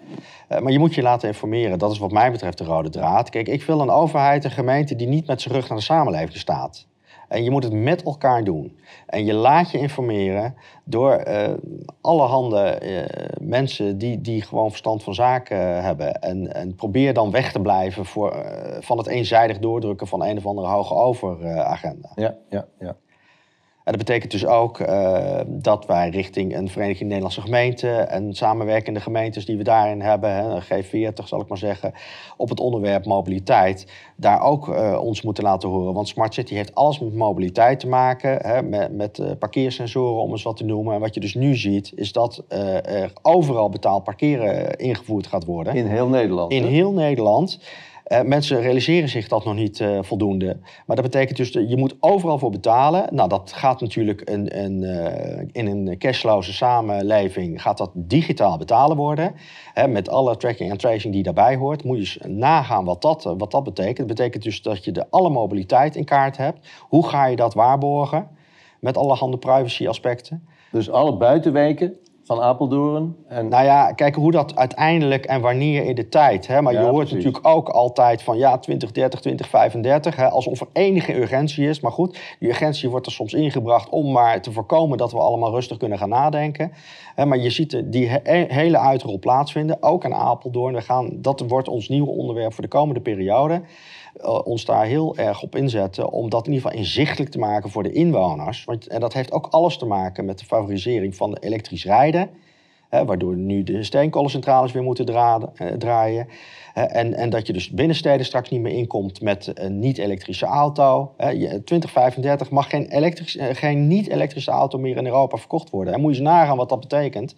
[0.52, 1.80] Uh, maar je moet je laten informeren.
[1.80, 3.30] Dat is wat mij betreft de rode draad.
[3.30, 6.38] Kijk, ik wil een overheid, een gemeente die niet met zijn rug naar de samenleving
[6.38, 6.88] staat.
[7.30, 8.80] En je moet het met elkaar doen.
[9.06, 11.48] En je laat je informeren door uh,
[12.02, 16.22] allerhande uh, mensen die, die gewoon verstand van zaken hebben.
[16.22, 20.38] En, en probeer dan weg te blijven voor, uh, van het eenzijdig doordrukken van een
[20.38, 22.10] of andere hoge overagenda.
[22.16, 22.96] ja, ja, ja.
[23.90, 29.00] En dat betekent dus ook uh, dat wij richting een Vereniging Nederlandse Gemeenten en samenwerkende
[29.00, 31.94] gemeentes die we daarin hebben, hè, G40 zal ik maar zeggen,
[32.38, 35.94] op het onderwerp mobiliteit, daar ook uh, ons moeten laten horen.
[35.94, 40.32] Want Smart City heeft alles met mobiliteit te maken, hè, met, met uh, parkeersensoren om
[40.32, 40.94] eens wat te noemen.
[40.94, 45.76] En wat je dus nu ziet, is dat er overal betaald parkeren ingevoerd gaat worden.
[45.76, 46.52] In heel Nederland.
[46.52, 46.70] In hè?
[46.70, 47.60] heel Nederland.
[48.10, 50.58] Uh, mensen realiseren zich dat nog niet uh, voldoende.
[50.86, 53.16] Maar dat betekent dus, dat je moet overal voor betalen.
[53.16, 57.62] Nou, dat gaat natuurlijk een, een, uh, in een cashloze samenleving...
[57.62, 59.34] gaat dat digitaal betalen worden.
[59.74, 61.84] Hè, met alle tracking en tracing die daarbij hoort.
[61.84, 63.98] Moet je eens nagaan wat dat, wat dat betekent.
[63.98, 66.68] Dat betekent dus dat je de alle mobiliteit in kaart hebt.
[66.80, 68.28] Hoe ga je dat waarborgen?
[68.80, 70.48] Met allerhande privacy aspecten.
[70.72, 71.98] Dus alle buitenwijken
[72.30, 73.16] van Apeldoorn.
[73.28, 73.48] En...
[73.48, 76.48] Nou ja, kijk hoe dat uiteindelijk en wanneer in de tijd.
[76.48, 76.62] Hè?
[76.62, 77.24] Maar Ja, je hoort precies.
[77.26, 80.16] natuurlijk ook altijd van ja, 2030, 2035.
[80.16, 80.30] Hè?
[80.30, 81.80] Alsof er enige urgentie is.
[81.80, 85.52] Maar goed, die urgentie wordt er soms ingebracht om maar te voorkomen dat we allemaal
[85.52, 86.72] rustig kunnen gaan nadenken.
[87.16, 90.74] Hè, maar je ziet die he- hele uitrol plaatsvinden, ook aan Apeldoorn.
[90.74, 93.62] We gaan, dat wordt ons nieuwe onderwerp voor de komende periode.
[94.22, 97.70] Uh, ons daar heel erg op inzetten om dat in ieder geval inzichtelijk te maken
[97.70, 98.64] voor de inwoners.
[98.64, 102.30] Want, en dat heeft ook alles te maken met de favorisering van elektrisch rijden.
[102.90, 106.28] Hè, waardoor nu de steenkolencentrales weer moeten eh, draaien.
[106.74, 111.14] En, en dat je dus binnensteden straks niet meer inkomt met een niet-elektrische auto.
[111.18, 115.94] Hè, je- 2035 mag geen, elektrisch, eh, geen niet-elektrische auto meer in Europa verkocht worden.
[115.94, 117.36] En moet je eens nagaan wat dat betekent.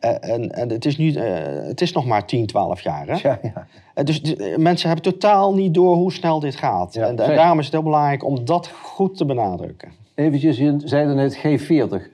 [0.00, 3.06] Eh, en en het, is nu, eh, het is nog maar 10, 12 jaar.
[3.06, 3.28] Hè?
[3.28, 3.66] Ja, ja.
[3.94, 6.94] Eh, Dus de- mensen hebben totaal niet door hoe snel dit gaat.
[6.94, 9.92] Ja, en, daarom is het heel belangrijk om dat goed te benadrukken.
[10.14, 12.08] Eventjes, je zei net G40.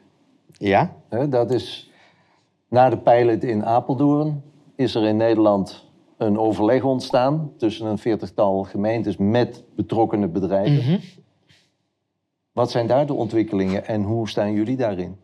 [0.53, 0.92] Ja?
[1.29, 1.90] Dat is
[2.68, 4.42] na de pilot in Apeldoorn
[4.77, 5.85] is er in Nederland
[6.16, 11.01] een overleg ontstaan tussen een veertigtal gemeentes met betrokkenen bedrijven.
[12.53, 15.16] Wat zijn daar de ontwikkelingen en hoe staan jullie daarin?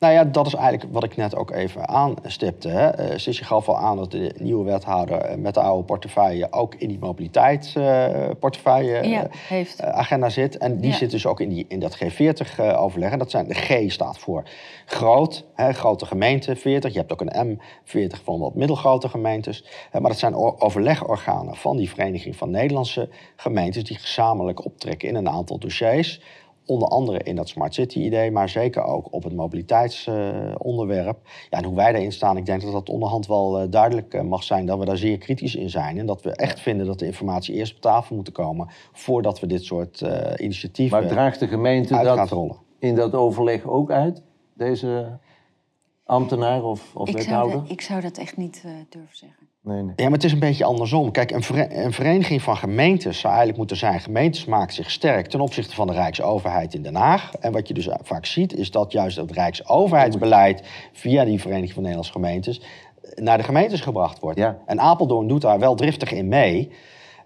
[0.00, 2.68] Nou ja, dat is eigenlijk wat ik net ook even aanstipte.
[2.68, 2.86] Hè.
[2.88, 6.74] Eh, Sissy gaf al aan dat de nieuwe wethouder eh, met de oude portefeuille ook
[6.74, 9.82] in die mobiliteitsportefeuille Ja, heeft.
[9.82, 10.58] agenda zit.
[10.58, 10.96] En die Ja.
[10.96, 13.12] zit dus ook in, die, in dat G40-overleg.
[13.12, 14.42] en dat zijn, de G staat voor
[14.86, 16.92] groot, hè, grote gemeenten, 40.
[16.92, 19.64] Je hebt ook een M40 van wat middelgrote gemeentes.
[19.92, 23.84] Eh, maar dat zijn overlegorganen van die Vereniging van Nederlandse Gemeentes...
[23.84, 26.20] die gezamenlijk optrekken in een aantal dossiers...
[26.68, 31.18] Onder andere in dat Smart City-idee, maar zeker ook op het mobiliteitsonderwerp.
[31.50, 34.22] ja, en hoe wij daarin staan, ik denk dat dat onderhand wel eh, duidelijk eh,
[34.22, 35.98] mag zijn dat we daar zeer kritisch in zijn.
[35.98, 39.46] En dat we echt vinden dat de informatie eerst op tafel moet komen voordat we
[39.46, 42.56] dit soort eh, initiatieven Maar draagt de gemeente dat rollen.
[42.78, 44.22] in dat overleg ook uit?
[44.54, 45.18] Deze
[46.08, 47.60] ambtenaar of, of Ik zou, wethouder?
[47.60, 49.47] dat, ik zou dat echt niet eh, durven zeggen.
[49.62, 49.92] Nee, nee.
[49.96, 51.10] Ja, maar het is een beetje andersom.
[51.10, 54.00] Kijk, een, een vereniging van gemeentes zou eigenlijk moeten zijn...
[54.00, 57.34] gemeentes maken zich sterk ten opzichte van de Rijksoverheid in Den Haag.
[57.34, 60.62] En wat je dus vaak ziet, is dat juist het Rijksoverheidsbeleid...
[60.92, 62.62] via die Vereniging van Nederlandse Gemeentes
[63.14, 64.38] naar de gemeentes gebracht wordt.
[64.38, 64.58] Ja.
[64.66, 66.70] En Apeldoorn doet daar wel driftig in mee...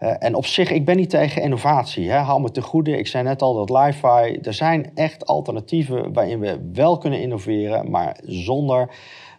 [0.02, 2.10] Uh, en op zich, ik ben niet tegen innovatie.
[2.10, 2.16] Hè.
[2.16, 2.98] Hou me te goede.
[2.98, 4.38] Ik zei net al dat li-fi.
[4.42, 8.88] Er zijn echt alternatieven waarin we wel kunnen innoveren, maar zonder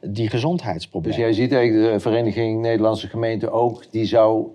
[0.05, 1.17] die gezondheidsproblemen.
[1.17, 4.47] Dus jij ziet eigenlijk de Vereniging Nederlandse Gemeenten ook, die zou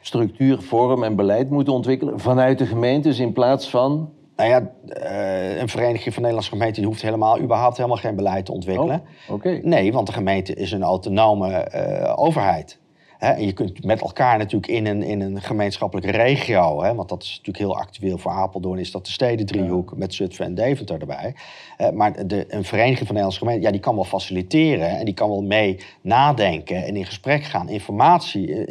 [0.00, 5.60] structuur, vorm en beleid moeten ontwikkelen vanuit de gemeentes in plaats van nou ja, uh,
[5.60, 9.02] een vereniging van Nederlandse gemeenten die hoeft helemaal, überhaupt helemaal geen beleid te ontwikkelen.
[9.28, 12.80] Oh, Nee, want de gemeente is een autonome uh, overheid.
[13.22, 13.30] Hè?
[13.30, 16.94] En je kunt met elkaar natuurlijk in een, in een gemeenschappelijke regio, hè?
[16.94, 19.96] want dat is natuurlijk heel actueel voor Apeldoorn, is dat de stedendriehoek ja.
[19.96, 21.34] met Zutphen en Deventer erbij.
[21.78, 25.14] Uh, maar de, een vereniging van Nederlandse gemeenten, ja, die kan wel faciliteren en die
[25.14, 28.66] kan wel mee nadenken en in gesprek gaan, informatie.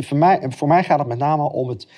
[0.00, 1.88] voor, mij, voor mij gaat het met name om het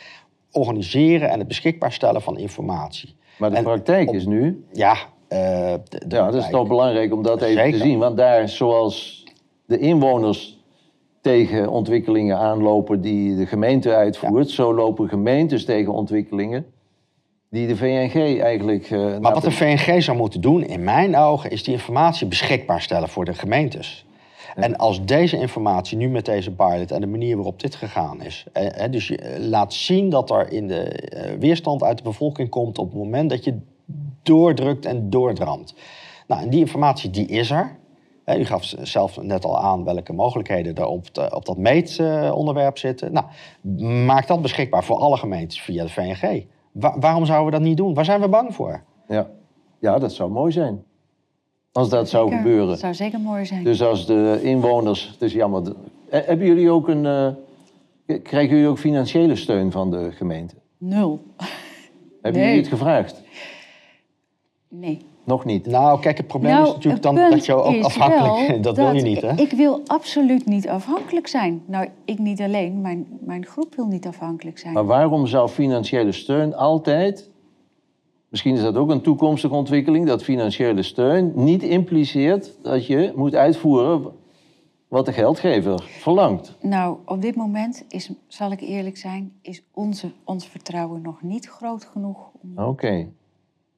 [0.52, 3.16] organiseren en het beschikbaar stellen van informatie.
[3.38, 4.64] Maar de praktijk is nu.
[4.72, 7.98] Ja, uh, de, de ja dat is toch belangrijk om dat even te zien.
[7.98, 9.24] Want daar, zoals
[9.66, 10.55] de inwoners
[11.26, 16.66] tegen ontwikkelingen aanlopen die de gemeente uitvoert, zo lopen gemeentes tegen ontwikkelingen
[17.50, 18.90] die de VNG eigenlijk.
[18.90, 22.80] Uh, maar wat de VNG zou moeten doen, in mijn ogen, is die informatie beschikbaar
[22.80, 24.06] stellen voor de gemeentes.
[24.54, 28.46] En als deze informatie nu met deze pilot en de manier waarop dit gegaan is,
[28.52, 32.78] eh, dus je laat zien dat er in de eh, weerstand uit de bevolking komt
[32.78, 33.58] op het moment dat je
[34.22, 35.74] doordrukt en doordramt.
[36.26, 37.76] Nou, en die informatie die is er.
[38.26, 43.12] U gaf zelf net al aan welke mogelijkheden er op, op dat meetonderwerp zitten.
[43.12, 43.26] Nou,
[44.04, 46.44] maak dat beschikbaar voor alle gemeentes via de VNG.
[46.72, 47.94] waarom zouden we dat niet doen?
[47.94, 48.82] Waar zijn we bang voor?
[49.08, 49.30] Ja,
[49.78, 50.84] ja dat zou mooi zijn.
[51.72, 52.68] Als dat zou gebeuren.
[52.68, 53.64] Dat zou zeker mooi zijn.
[53.64, 55.08] Dus als de inwoners.
[55.10, 55.62] Het is jammer.
[56.08, 57.04] Hebben jullie ook een.
[58.06, 60.54] Uh, krijgen jullie ook financiële steun van de gemeente?
[60.78, 61.22] Nul.
[62.22, 63.22] Hebben jullie het gevraagd?
[64.68, 65.06] Nee.
[65.26, 65.66] Nog niet?
[65.66, 68.48] Nou, kijk, het probleem is natuurlijk dan dat je ook afhankelijk...
[68.48, 69.32] Dat, dat wil je niet, hè?
[69.32, 71.62] Ik wil absoluut niet afhankelijk zijn.
[71.66, 72.80] Nou, ik niet alleen.
[72.80, 74.72] Mijn, mijn groep wil niet afhankelijk zijn.
[74.72, 77.30] Maar waarom zou financiële steun altijd
[78.28, 83.34] Misschien is dat ook een toekomstige ontwikkeling, dat financiële steun niet impliceert dat je moet
[83.34, 84.12] uitvoeren
[84.88, 86.56] wat de geldgever verlangt.
[86.60, 91.46] Nou, op dit moment is, zal ik eerlijk zijn, is onze, ons vertrouwen nog niet
[91.46, 92.30] groot genoeg.
[92.56, 93.08] Oké.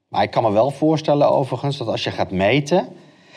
[0.08, 2.88] Maar ik kan me wel voorstellen overigens dat als je gaat meten,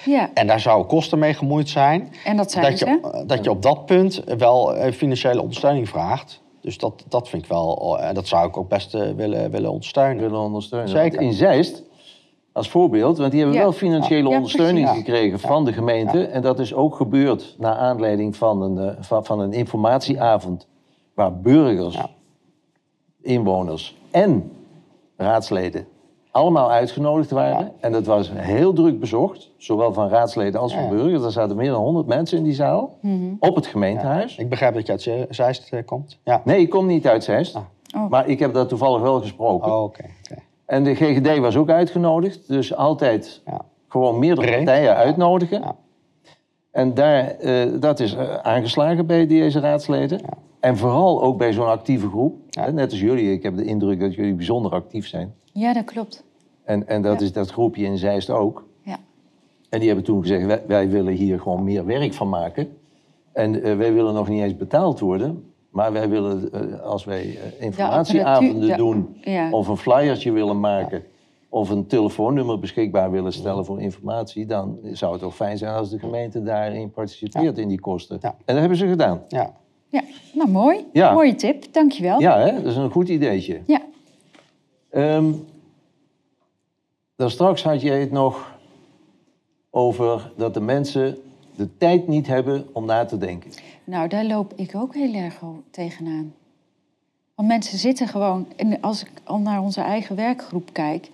[0.05, 0.29] ja.
[0.34, 2.13] En daar zouden kosten mee gemoeid zijn.
[2.25, 6.41] En dat zijn dat je, dat je op dat punt wel eh, financiële ondersteuning vraagt.
[6.62, 9.71] Dus dat, dat vind ik wel, en dat zou ik ook best uh, willen, willen
[9.71, 10.23] ondersteunen.
[10.23, 10.89] Willen ondersteunen.
[10.89, 11.21] Zeker.
[11.21, 11.84] In Zeist,
[12.51, 16.25] als voorbeeld, want die hebben wel financiële ondersteuning gekregen van de gemeente.
[16.25, 20.67] En dat is ook gebeurd naar aanleiding van een, van, van, een informatieavond.
[21.13, 21.97] Waar burgers,
[23.21, 24.51] inwoners en
[25.17, 25.88] raadsleden
[26.31, 27.71] allemaal uitgenodigd waren.
[27.79, 31.23] En dat was heel druk bezocht, zowel van raadsleden als van burgers.
[31.23, 33.33] Er zaten meer dan 100 mensen in die zaal, mhm.
[33.39, 34.37] op het gemeentehuis.
[34.37, 36.17] Ik begrijp dat je uit Zeist uh, komt.
[36.23, 36.41] Ja.
[36.45, 37.55] Nee, ik kom niet uit Zeist.
[37.55, 37.61] Ah.
[37.95, 38.09] Oh.
[38.09, 39.71] Maar ik heb dat toevallig wel gesproken.
[39.71, 40.03] Oh, oké.
[40.65, 42.47] En de GGD was ook uitgenodigd.
[42.47, 43.41] Dus altijd
[43.87, 45.75] gewoon meerdere partijen uitnodigen.
[46.71, 50.21] En daar, uh, dat is uh, aangeslagen bij deze raadsleden.
[50.62, 52.36] En vooral ook bij zo'n actieve groep.
[52.71, 53.32] Net als jullie.
[53.32, 55.34] Ik heb de indruk dat jullie bijzonder actief zijn.
[55.54, 56.24] Ja, dat klopt.
[56.63, 58.67] En, en dat is dat groepje in Zeist ook.
[58.84, 59.00] Ja.
[59.69, 62.78] En die hebben toen gezegd, wij, willen hier gewoon meer werk van maken.
[63.32, 65.43] En uh, wij willen nog niet eens betaald worden.
[65.69, 69.15] Maar wij willen, uh, als wij uh, informatieavonden doen...
[69.52, 71.04] of een flyertje willen maken...
[71.50, 74.45] of een telefoonnummer beschikbaar willen stellen voor informatie...
[74.45, 78.21] dan zou het ook fijn zijn als de gemeente daarin participeert in die kosten.
[78.21, 79.21] En dat hebben ze gedaan.
[79.28, 79.54] Ja.
[79.91, 80.86] Ja, nou mooi.
[80.93, 82.19] Mooie tip, dankjewel.
[82.19, 82.54] Ja, hè?
[82.54, 83.62] dat is een goed ideetje.
[83.65, 83.82] Ja.
[84.91, 85.45] Um,
[87.15, 88.60] dan straks had jij het nog
[89.69, 91.17] over dat de mensen
[91.56, 93.51] de tijd niet hebben om na te denken.
[93.84, 95.39] Nou, daar loop ik ook heel erg
[95.71, 96.34] tegenaan.
[97.36, 101.10] Want mensen zitten gewoon, en als ik al naar onze eigen werkgroep kijk,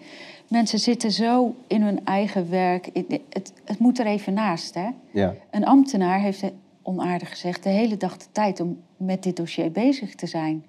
[0.47, 2.89] mensen zitten zo in hun eigen werk.
[3.29, 4.89] Het, het moet er even naast, hè?
[5.11, 5.33] Ja.
[5.51, 6.43] Een ambtenaar heeft,
[6.87, 10.65] onaardig gezegd, de hele dag de tijd om met dit dossier bezig te zijn.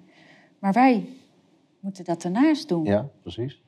[0.59, 1.05] Maar wij
[1.79, 2.85] moeten dat ernaast doen.
[2.85, 3.61] Ja, precies.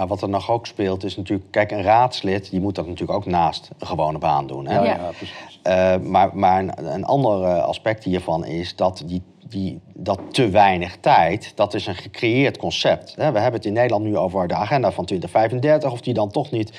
[0.00, 3.18] Nou, wat er nog ook speelt is natuurlijk, kijk, een raadslid, die moet dat natuurlijk
[3.18, 4.66] ook naast een gewone baan doen.
[4.66, 4.74] Hè?
[4.74, 4.96] Ja, ja.
[5.16, 5.60] precies.
[5.64, 10.48] Uh, maar maar een, een ander eh, aspect hiervan is dat die, die, dat te
[10.48, 13.14] weinig tijd, dat is een gecreëerd concept.
[13.16, 13.32] Hè?
[13.32, 16.50] We hebben het in Nederland nu over de agenda van 2035, of die dan toch
[16.50, 16.70] niet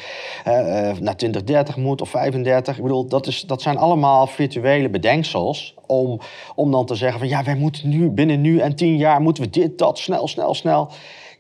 [0.48, 0.54] uh,
[1.00, 2.78] naar 2030 moet of 35.
[2.78, 6.20] Ik bedoel, dat, is, dat zijn allemaal virtuele bedenksels om,
[6.56, 9.44] om dan te zeggen van ja, wij moeten nu, binnen nu en tien jaar moeten
[9.44, 10.92] we dit, dat, snel, snel, snel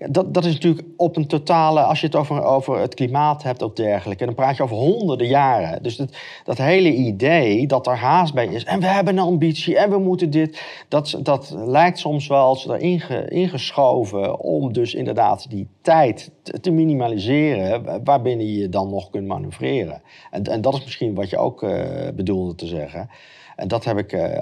[0.10, 3.62] dat, dat is natuurlijk op een totale, als je het over, over het klimaat hebt
[3.62, 5.84] of dergelijke, dan praat je over honderden jaren.
[5.84, 9.78] Dus dat, dat hele idee dat er haast bij is en we hebben een ambitie
[9.78, 15.50] en we moeten dit, dat, dat lijkt soms wel als erin ingeschoven om dus inderdaad
[15.50, 16.32] die tijd
[16.62, 20.02] te minimaliseren waarbinnen je dan nog kunt manoeuvreren.
[20.32, 21.84] En, en dat is misschien wat je ook uh,
[22.16, 23.10] bedoelde te zeggen.
[23.56, 24.34] En dat heb ik uh,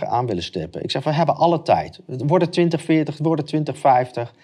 [0.00, 0.82] aan, willen stippen.
[0.82, 2.00] Ik zeg, we hebben alle tijd.
[2.06, 4.34] Het worden 2040, het worden 2050.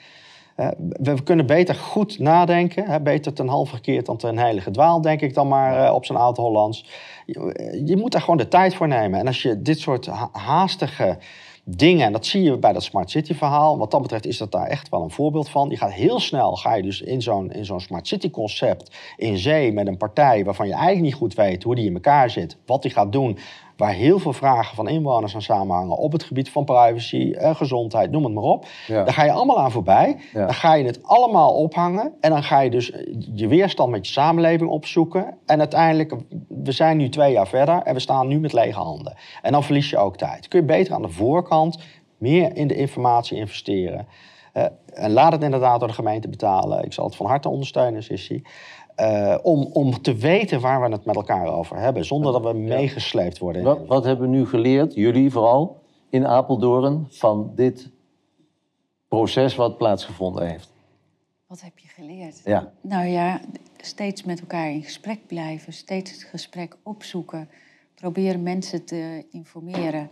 [0.57, 3.03] Uh, we kunnen beter goed nadenken.
[3.03, 6.19] Beter ten halve gekeerd dan ten heilige dwaal, denk ik dan maar uh, op zijn
[6.19, 6.87] oud-Hollands.
[7.27, 9.21] Je, je, moet daar gewoon de tijd voor nemen.
[9.21, 11.19] En als je dit soort haastige
[11.65, 13.79] dingen, en dat zie je bij dat Smart City verhaal.
[13.79, 15.71] Wat dat betreft is dat daar echt wel een voorbeeld van.
[15.71, 19.39] Je gaat heel snel, ga je dus in zo'n, in zo'n Smart City concept in
[19.39, 22.57] zee met een partij waarvan je eigenlijk niet goed weet hoe die in elkaar zit,
[22.67, 23.39] wat die gaat doen,
[23.77, 28.11] waar heel veel vragen van inwoners aan samenhangen op het gebied van privacy, eh, gezondheid,
[28.11, 28.67] noem het maar op.
[28.87, 30.17] Daar ga je allemaal aan voorbij.
[30.33, 32.93] Dan ga je het allemaal ophangen en dan ga je dus
[33.35, 35.39] je weerstand met je samenleving opzoeken.
[35.47, 36.15] En uiteindelijk,
[36.49, 39.17] we zijn nu twee jaar verder en we staan nu met lege handen.
[39.43, 40.49] En dan verlies je ook tijd.
[40.49, 41.79] Kun je beter aan de voorkant
[42.19, 44.07] meer in de informatie investeren.
[44.55, 46.85] Uh, en laat het inderdaad door de gemeente betalen.
[46.85, 48.43] Ik zal het van harte ondersteunen, Sissy.
[49.01, 52.53] Uh, om, om te weten waar we het met elkaar over hebben, zonder dat we
[52.53, 53.63] meegesleept worden.
[53.63, 57.91] Wat, wat hebben we nu geleerd, jullie vooral, in Apeldoorn, van dit
[59.09, 60.73] proces wat plaatsgevonden heeft?
[61.47, 62.41] Wat heb je geleerd?
[62.45, 62.73] Ja.
[62.81, 63.41] Nou ja,
[63.77, 67.49] steeds met elkaar in gesprek blijven, steeds het gesprek opzoeken,
[67.95, 70.11] proberen mensen te informeren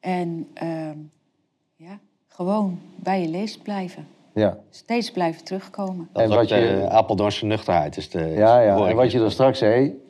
[0.00, 0.90] en uh,
[1.76, 4.06] ja, gewoon bij je leest blijven.
[4.34, 4.58] Ja.
[4.70, 6.08] Steeds blijven terugkomen.
[6.12, 7.96] Dat en wat je, de Apeldoornse nuchterheid.
[7.96, 8.86] Is de, ja, ja.
[8.88, 10.00] en wat je er straks zei,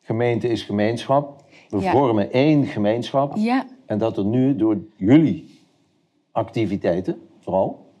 [0.00, 1.42] gemeente is gemeenschap.
[1.68, 3.36] We vormen één gemeenschap.
[3.36, 3.66] Ja.
[3.86, 5.60] En dat er nu door jullie
[6.32, 7.92] activiteiten, vooral,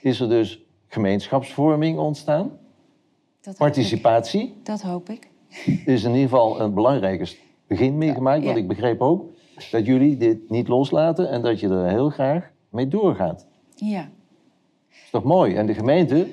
[0.00, 2.58] is er dus gemeenschapsvorming ontstaan.
[3.40, 4.54] Dat Participatie.
[4.62, 5.30] Dat hoop ik.
[5.86, 8.44] Is in ieder geval een belangrijk begin meegemaakt.
[8.44, 9.24] Want ik begreep ook
[9.70, 13.46] dat jullie dit niet loslaten en dat je er heel graag mee doorgaat.
[13.74, 14.08] Ja
[15.04, 15.54] is toch mooi?
[15.54, 16.26] En de gemeente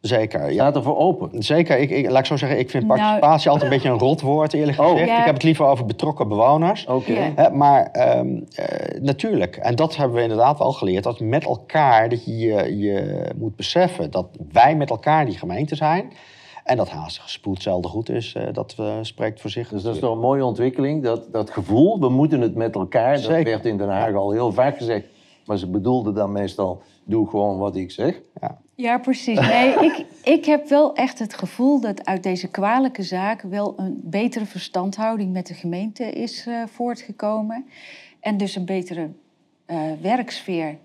[0.00, 0.52] Zeker, ja.
[0.52, 1.42] staat ervoor open.
[1.42, 3.98] Zeker, ik, ik, laat ik zo zeggen, ik vind nou, participatie altijd een beetje een
[3.98, 4.90] rotwoord, eerlijk oh.
[4.90, 5.10] gezegd.
[5.18, 6.86] Ik heb het liever over betrokken bewoners.
[6.86, 7.34] Oké.
[7.52, 12.24] Maar um, uh, natuurlijk, en dat hebben we inderdaad wel geleerd, dat met elkaar, dat
[12.24, 16.12] je, je moet beseffen dat wij met elkaar die gemeente zijn.
[16.64, 19.68] En dat haastige spoed zelden goed is, uh, dat uh, spreekt voor zich.
[19.68, 23.14] Dus dat is toch een mooie ontwikkeling, dat, dat gevoel, we moeten het met elkaar.
[23.22, 25.04] Dat werd in Den Haag al heel vaak gezegd.
[25.44, 28.20] Maar ze bedoelden dan meestal, doe gewoon wat ik zeg.
[28.40, 29.40] Ja, ja precies.
[29.40, 34.00] Nee, ik, ik heb wel echt het gevoel dat uit deze kwalijke zaak wel een
[34.04, 37.66] betere verstandhouding met de gemeente is uh, voortgekomen.
[38.20, 39.08] En dus een betere
[39.66, 40.76] uh, werksfeer.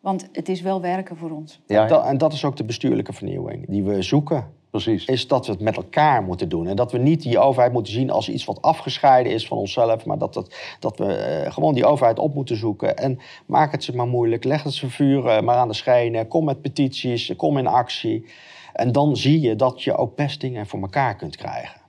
[0.00, 1.62] Want het is wel werken voor ons.
[1.66, 4.54] Ja, en dat is ook de bestuurlijke vernieuwing die we zoeken.
[4.70, 5.04] Precies.
[5.04, 6.66] Is dat we het met elkaar moeten doen.
[6.66, 10.04] En dat we niet die overheid moeten zien als iets wat afgescheiden is van onszelf.
[10.04, 12.96] Maar dat, dat, dat we uh, gewoon die overheid op moeten zoeken.
[12.96, 14.44] En maak het ze maar moeilijk.
[14.44, 16.28] Leg het ze vuren maar aan de schenen.
[16.28, 17.36] Kom met petities.
[17.36, 18.26] Kom in actie.
[18.72, 21.80] En dan zie je dat je ook best dingen voor elkaar kunt krijgen.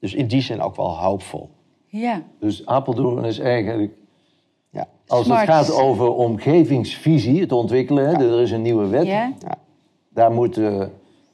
[0.00, 1.50] Dus in die zin ook wel hoopvol.
[1.86, 2.22] Ja.
[2.40, 3.92] Dus Apeldoorn is eigenlijk
[4.70, 4.88] ja.
[5.06, 8.20] Als het gaat over omgevingsvisie, het ontwikkelen, ja.
[8.20, 9.06] er is een nieuwe wet.
[9.06, 9.32] Ja.
[10.08, 10.60] Daar moet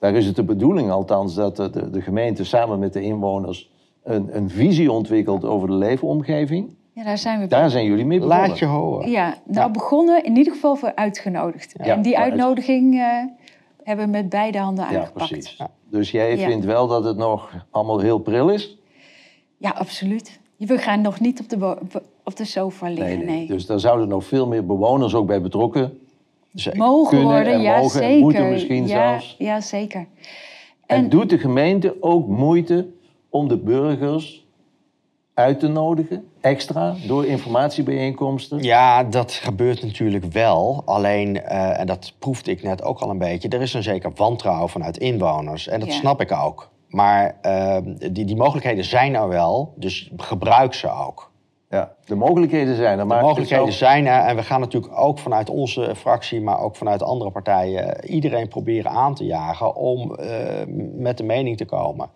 [0.03, 3.71] daar is het de bedoeling althans dat de, de gemeente samen met de inwoners
[4.03, 6.75] een, een visie ontwikkelt over de leefomgeving.
[6.93, 8.49] Ja, daar zijn we Daar zijn jullie mee begonnen.
[8.49, 9.11] Laat je horen.
[9.11, 11.77] Ja, nou begonnen in ieder geval voor uitgenodigd.
[11.77, 13.01] en die uitnodiging uh,
[13.83, 15.29] hebben we met beide handen aangepakt.
[15.29, 15.59] Ja, precies.
[15.91, 18.79] Dus jij vindt wel dat het nog allemaal heel pril is?
[19.57, 20.41] Ja, absoluut.
[20.57, 21.77] We gaan nog niet op de,
[22.25, 23.47] op de sofa liggen, nee, nee.
[23.47, 25.99] Dus daar zouden nog veel meer bewoners ook bij betrokken
[26.75, 28.21] mogen worden, ja mogen, zeker.
[28.21, 29.35] moeten misschien ja, zelfs.
[29.39, 30.07] Ja, zeker.
[30.87, 32.87] En, doet de gemeente ook moeite
[33.29, 34.47] om de burgers
[35.35, 38.63] uit te nodigen, extra, door informatiebijeenkomsten?
[38.63, 40.83] Ja, dat gebeurt natuurlijk wel.
[40.85, 44.13] Alleen, uh, en dat proefde ik net ook al een beetje, er is een zeker
[44.15, 45.69] wantrouwen vanuit inwoners.
[45.69, 46.71] En dat snap ik ook.
[46.89, 47.77] Maar uh,
[48.13, 51.32] die, die mogelijkheden zijn er wel, dus gebruik ze ook.
[51.73, 53.07] Ja, de mogelijkheden zijn er.
[53.07, 54.21] Maar de mogelijkheden zijn er.
[54.21, 58.91] En we gaan natuurlijk ook vanuit onze fractie, maar ook vanuit andere partijen, iedereen proberen
[58.91, 60.27] aan te jagen om uh,
[60.95, 62.11] met de mening te komen.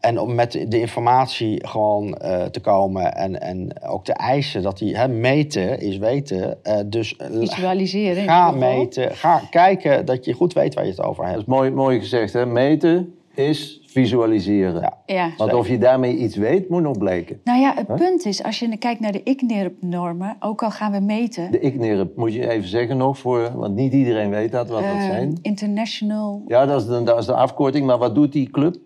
[0.00, 4.78] En om met de informatie gewoon uh, te komen en, en ook te eisen dat
[4.78, 6.58] die hè, meten is weten.
[6.64, 8.24] Uh, dus visualiseren.
[8.24, 11.36] Ga meten, ga kijken dat je goed weet waar je het over hebt.
[11.36, 12.46] Dat is mooi, mooi gezegd, hè?
[12.46, 14.80] Meten is visualiseren.
[14.80, 14.98] Ja.
[15.06, 15.32] Ja.
[15.36, 17.40] Want of je daarmee iets weet, moet nog blijken.
[17.44, 21.00] Nou ja, het punt is, als je kijkt naar de ICNIRP-normen, ook al gaan we
[21.00, 21.50] meten...
[21.50, 24.90] De ICNIRP moet je even zeggen nog, voor, want niet iedereen weet dat, wat dat
[24.90, 25.38] eh, zijn.
[25.42, 26.42] International...
[26.46, 28.76] Ja, dat is, de, dat is de afkorting, maar wat doet die club?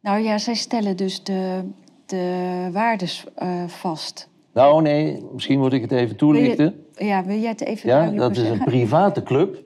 [0.00, 1.60] Nou ja, zij stellen dus de,
[2.06, 4.28] de waardes eh, vast.
[4.52, 6.84] Nou nee, misschien moet ik het even Wil toelichten.
[6.94, 9.62] je, ja, wil jij het even Ja, dat is een private club,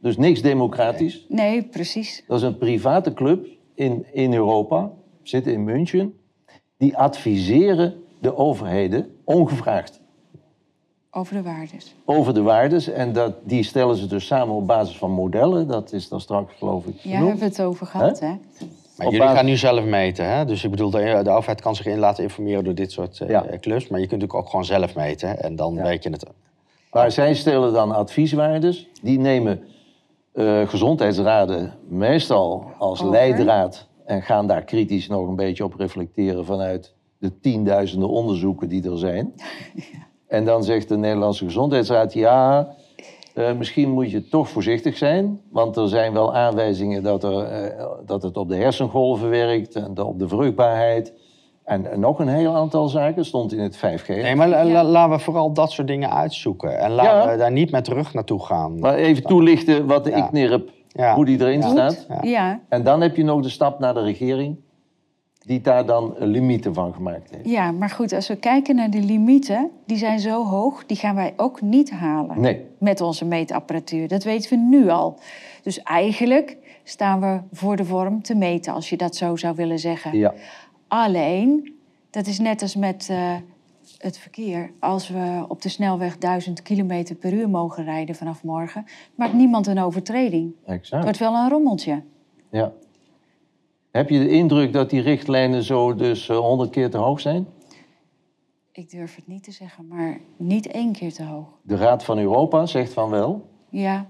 [0.00, 1.26] dus niks democratisch.
[1.28, 2.24] Nee, precies.
[2.26, 3.46] Dat is een private club
[3.78, 4.90] in, in Europa,
[5.22, 6.14] zitten in München.
[6.76, 10.00] Die adviseren de overheden ongevraagd
[11.10, 11.94] Over de waardes.
[12.04, 12.88] over de waardes.
[12.88, 15.66] En dat, die stellen ze dus samen op basis van modellen.
[15.68, 17.20] Dat is dan straks geloof ik Ja, genoemd.
[17.28, 18.26] hebben we het over gehad, hè?
[18.28, 20.44] Maar Op jullie basis- gaan nu zelf meten, hè?
[20.44, 23.28] Dus ik bedoel, de, de overheid kan zich in laten informeren door dit soort eh
[23.28, 23.46] Ja.
[23.60, 23.88] clubs.
[23.88, 25.42] Maar je kunt natuurlijk ook gewoon zelf meten.
[25.42, 25.82] En dan Ja.
[25.82, 26.24] weet je het.
[26.92, 28.88] Maar zij stellen dan advieswaardes.
[29.02, 29.60] Die nemen
[30.38, 33.12] eh, gezondheidsraden meestal als Over.
[33.12, 33.88] leidraad.
[34.04, 38.98] En gaan daar kritisch nog een beetje op reflecteren vanuit de tienduizenden onderzoeken die er
[38.98, 39.32] zijn.
[40.28, 42.68] En dan zegt de Nederlandse Gezondheidsraad, ja,
[43.34, 45.40] eh, misschien moet je toch voorzichtig zijn.
[45.50, 49.98] Want er zijn wel aanwijzingen dat, er, eh, dat het op de hersengolven werkt en
[50.02, 51.12] op de vruchtbaarheid.
[51.68, 54.06] En, nog een heel aantal zaken stond in het 5G.
[54.08, 56.78] Nee, maar la- la- laten we vooral dat soort dingen uitzoeken.
[56.78, 57.30] En laten Ja.
[57.30, 58.78] we daar niet met de rug naartoe gaan.
[58.78, 60.16] Maar even toelichten wat de Ja.
[60.26, 60.70] ICNIRP,
[61.14, 61.68] hoe die erin Ja.
[61.68, 62.06] staat.
[62.08, 62.18] Ja.
[62.22, 64.56] Ja, En dan heb je nog de stap naar de regering,
[65.38, 67.48] die daar dan limieten van gemaakt heeft.
[67.48, 71.14] ja, maar goed, als we kijken naar de limieten, die zijn zo hoog, die gaan
[71.14, 72.40] wij ook niet halen.
[72.40, 72.64] Nee.
[72.78, 74.08] Met onze meetapparatuur.
[74.08, 75.18] Dat weten we nu al.
[75.62, 79.78] Dus eigenlijk staan we voor de vorm te meten, als je dat zo zou willen
[79.78, 80.18] zeggen.
[80.18, 80.34] Ja.
[80.88, 81.74] Alleen,
[82.10, 83.34] dat is net als met eh,
[83.98, 84.70] het verkeer.
[84.80, 88.84] Als we op de snelweg 1000 km per uur mogen rijden vanaf morgen,
[89.14, 90.54] maakt niemand een overtreding.
[90.64, 91.02] Het Exact.
[91.02, 92.02] wordt wel een rommeltje.
[92.50, 92.72] Ja.
[93.90, 97.46] Heb je de indruk dat die richtlijnen zo dus honderd keer te hoog zijn?
[98.72, 101.46] Ik durf het niet te zeggen, maar niet één keer te hoog.
[101.62, 103.48] De Raad van Europa zegt van wel.
[103.68, 104.06] Ja,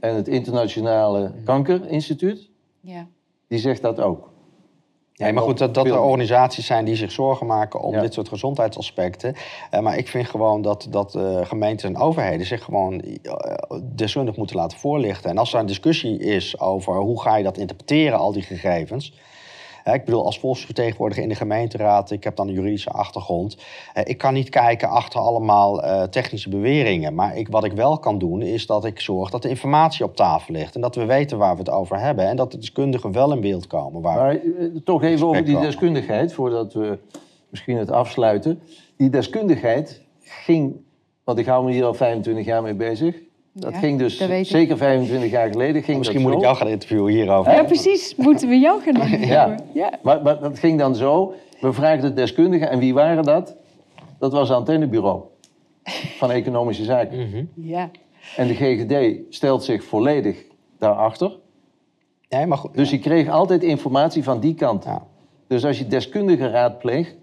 [0.00, 2.50] En het Internationale Kankerinstituut,
[2.80, 3.06] ja.
[3.46, 4.32] die zegt dat ook.
[5.20, 8.00] Nee, maar goed, dat, dat er organisaties zijn die zich zorgen maken om Ja.
[8.00, 9.34] dit soort gezondheidsaspecten.
[9.70, 14.36] Eh, maar ik vind gewoon dat, dat eh, gemeenten en overheden zich gewoon eh, deskundig
[14.36, 15.30] moeten laten voorlichten.
[15.30, 19.12] En als er een discussie is over hoe ga je dat interpreteren, al die gegevens.
[19.84, 23.56] Ik bedoel, als volksvertegenwoordiger in de gemeenteraad, ik heb dan een juridische achtergrond.
[23.94, 27.14] eh, ik kan niet kijken achter allemaal eh, technische beweringen.
[27.14, 30.16] Maar ik, wat ik wel kan doen, is dat ik zorg dat de informatie op
[30.16, 30.74] tafel ligt.
[30.74, 32.26] En dat we weten waar we het over hebben.
[32.26, 34.02] En dat de deskundigen wel in beeld komen.
[34.02, 36.98] Waar Maar eh, toch even over die deskundigheid, voordat we
[37.48, 38.60] misschien het afsluiten.
[38.96, 40.76] Die deskundigheid ging,
[41.24, 43.16] want ik hou me hier al 25 jaar mee bezig.
[43.52, 45.82] Dat Ja, ging dus dat zeker 25 jaar geleden.
[45.82, 47.52] Ging Misschien dat moet ik jou gaan interviewen hierover.
[47.52, 48.14] Ja, precies.
[48.16, 49.26] Moeten we jou gaan interviewen.
[49.28, 49.54] Ja.
[49.74, 49.98] ja.
[50.02, 51.34] Maar, maar dat ging dan zo.
[51.60, 52.70] We vragen de deskundigen.
[52.70, 53.56] En wie waren dat?
[54.18, 55.22] Dat was het antennebureau
[56.18, 57.48] van Economische Zaken.
[57.54, 57.90] ja.
[58.36, 60.44] En de GGD stelt zich volledig
[60.78, 61.38] daarachter.
[62.28, 62.74] Nee, maar goed.
[62.74, 64.84] Dus je kreeg altijd informatie van die kant.
[64.84, 65.06] Ja,
[65.46, 67.16] Dus als je deskundigen raadpleegt,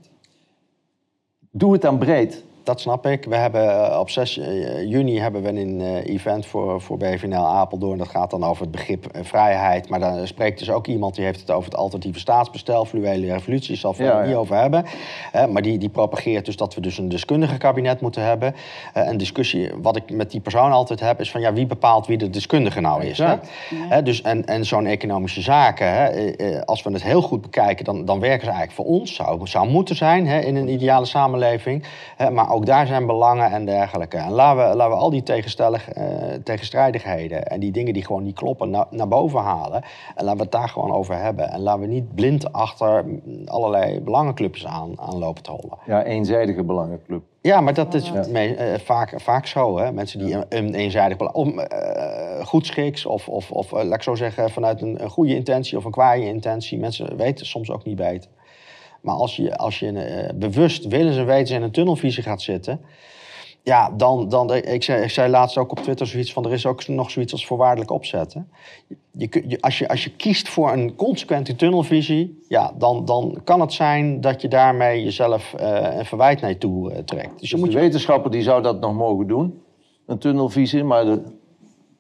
[1.52, 2.44] doe het dan breed.
[2.68, 3.26] Dat snap ik.
[3.26, 7.46] We hebben eh, op 6 eh, juni hebben we een eh, event voor, voor BVNL
[7.46, 7.98] Apeldoorn.
[7.98, 9.90] Dat gaat dan over het begrip vrijheid.
[9.90, 12.86] Maar daar spreekt dus ook iemand die heeft het over het alternatieve staatsbestel.
[12.86, 14.30] Fluwele revolutie, zal het Ja, verder ja.
[14.30, 14.86] niet over hebben.
[15.52, 18.56] Maar die, die propageert dus dat we dus een deskundige kabinet moeten hebben.
[18.94, 22.08] Eh, een discussie, wat ik met die persoon altijd heb, is van ja, wie bepaalt
[22.08, 23.18] wie de deskundige nou is.
[23.18, 24.04] Hè?
[24.04, 28.20] Dus, en en zo'n economische zaken, hè, als we het heel goed bekijken, dan, dan
[28.20, 29.16] werken ze eigenlijk voor ons.
[29.16, 31.84] Zou, zou moeten zijn hè, in een ideale samenleving.
[32.16, 34.18] Hè, maar ook daar zijn belangen en dergelijke.
[34.18, 36.04] En laten we, laten we al die tegenstellig, eh,
[36.44, 39.84] tegenstrijdigheden en die dingen die gewoon niet kloppen na- naar boven halen.
[40.16, 41.50] En laten we het daar gewoon over hebben.
[41.50, 43.06] En laten we niet blind achter
[43.46, 45.78] allerlei belangenclubs aan, aan lopen te hollen.
[45.86, 47.24] Ja, eenzijdige belangenclub.
[47.42, 49.78] Ja, maar dat is eh, vaak, vaak zo.
[49.78, 49.92] Hè?
[49.92, 51.36] Mensen die een, een eenzijdig belang...
[51.36, 55.36] Om, eh, goedschiks of, of, of eh, laat ik zo zeggen, vanuit een, een goede
[55.36, 56.80] intentie of een kwaaie intentie.
[56.80, 58.30] Mensen weten soms ook niet beter.
[59.08, 62.82] Maar als je, als je eh, bewust willens en wetens in een tunnelvisie gaat zitten...
[63.64, 66.46] Ja, dan, dan ik, zei, ik zei laatst ook op Twitter zoiets van...
[66.46, 68.50] er is ook nog zoiets als voorwaardelijk opzetten.
[69.12, 72.40] Je, kun- je, als, je, als je kiest voor een consequente tunnelvisie...
[72.48, 76.58] Ja, dan, dan kan het zijn dat je daarmee jezelf eh, een verwijt naar je
[76.58, 77.40] toe eh, trekt.
[77.40, 79.62] Dus je Dus moet de wetenschapper die zou dat nog mogen doen.
[80.06, 81.22] Een tunnelvisie, maar de,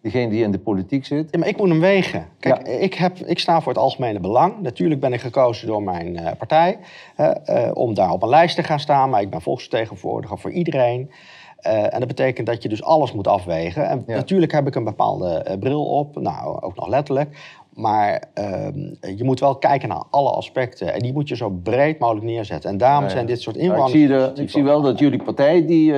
[0.01, 1.27] degene die in de politiek zit.
[1.31, 2.27] Ja, maar ik moet hem wegen.
[2.39, 2.73] Kijk, Ja.
[2.73, 4.61] ik, heb, ik sta voor het algemene belang.
[4.61, 6.77] Natuurlijk ben ik gekozen door mijn eh, partij
[7.15, 9.09] eh, om daar op een lijst te gaan staan.
[9.09, 11.11] Maar ik ben volksvertegenwoordiger voor iedereen.
[11.57, 13.87] Eh, en dat betekent dat je dus alles moet afwegen.
[13.89, 14.15] En Ja.
[14.15, 17.55] natuurlijk heb ik een bepaalde bril op, nou ook nog letterlijk.
[17.73, 18.79] Maar ehm,
[19.15, 20.93] je moet wel kijken naar alle aspecten.
[20.93, 22.69] En die moet je zo breed mogelijk neerzetten.
[22.69, 23.97] En daarom zijn dit soort Nou, ik, inwoners...
[23.99, 25.93] zie de, ik zie wel dat jullie partij, die,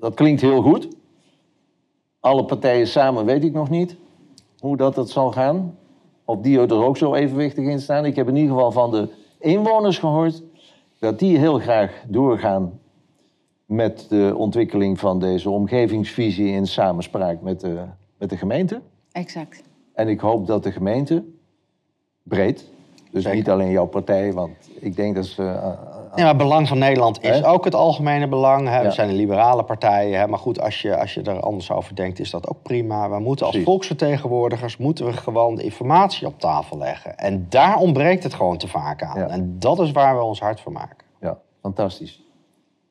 [0.00, 0.88] dat klinkt heel goed.
[2.20, 3.96] Alle partijen samen weet ik nog niet
[4.58, 5.78] hoe dat, dat zal gaan.
[6.24, 8.04] Of die er ook zo evenwichtig in staan.
[8.04, 9.08] Ik heb in ieder geval van de
[9.38, 10.42] inwoners gehoord
[10.98, 12.80] dat die heel graag doorgaan
[13.64, 17.84] met de ontwikkeling van deze omgevingsvisie in samenspraak met de,
[18.18, 18.80] met de gemeente.
[19.12, 19.62] Exact.
[19.92, 21.24] En ik hoop dat de gemeente
[22.22, 22.68] breed,
[23.10, 23.38] dus Zeker.
[23.38, 24.50] niet alleen jouw partij, want
[24.80, 25.42] ik denk dat ze.
[26.14, 27.48] Ja, maar het belang van Nederland is Hè?
[27.48, 28.68] ook het algemene belang.
[28.68, 28.76] Hè.
[28.78, 28.82] Ja.
[28.84, 30.10] We zijn een liberale partij.
[30.10, 30.26] Hè.
[30.26, 33.10] Maar goed, als je, als je er anders over denkt, is dat ook prima.
[33.10, 33.64] We moeten als Precies.
[33.70, 37.16] volksvertegenwoordigers moeten we gewoon de informatie op tafel leggen.
[37.18, 39.18] En daar ontbreekt het gewoon te vaak aan.
[39.18, 39.28] Ja.
[39.28, 40.96] En dat is waar we ons hard voor maken.
[41.20, 42.22] Ja, fantastisch.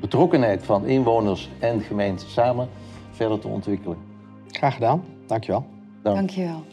[0.00, 2.68] betrokkenheid van inwoners en gemeente samen
[3.10, 3.98] verder te ontwikkelen.
[4.46, 5.04] Graag gedaan.
[5.26, 5.64] Dankjewel.
[6.02, 6.16] Dank.
[6.16, 6.64] Dankjewel.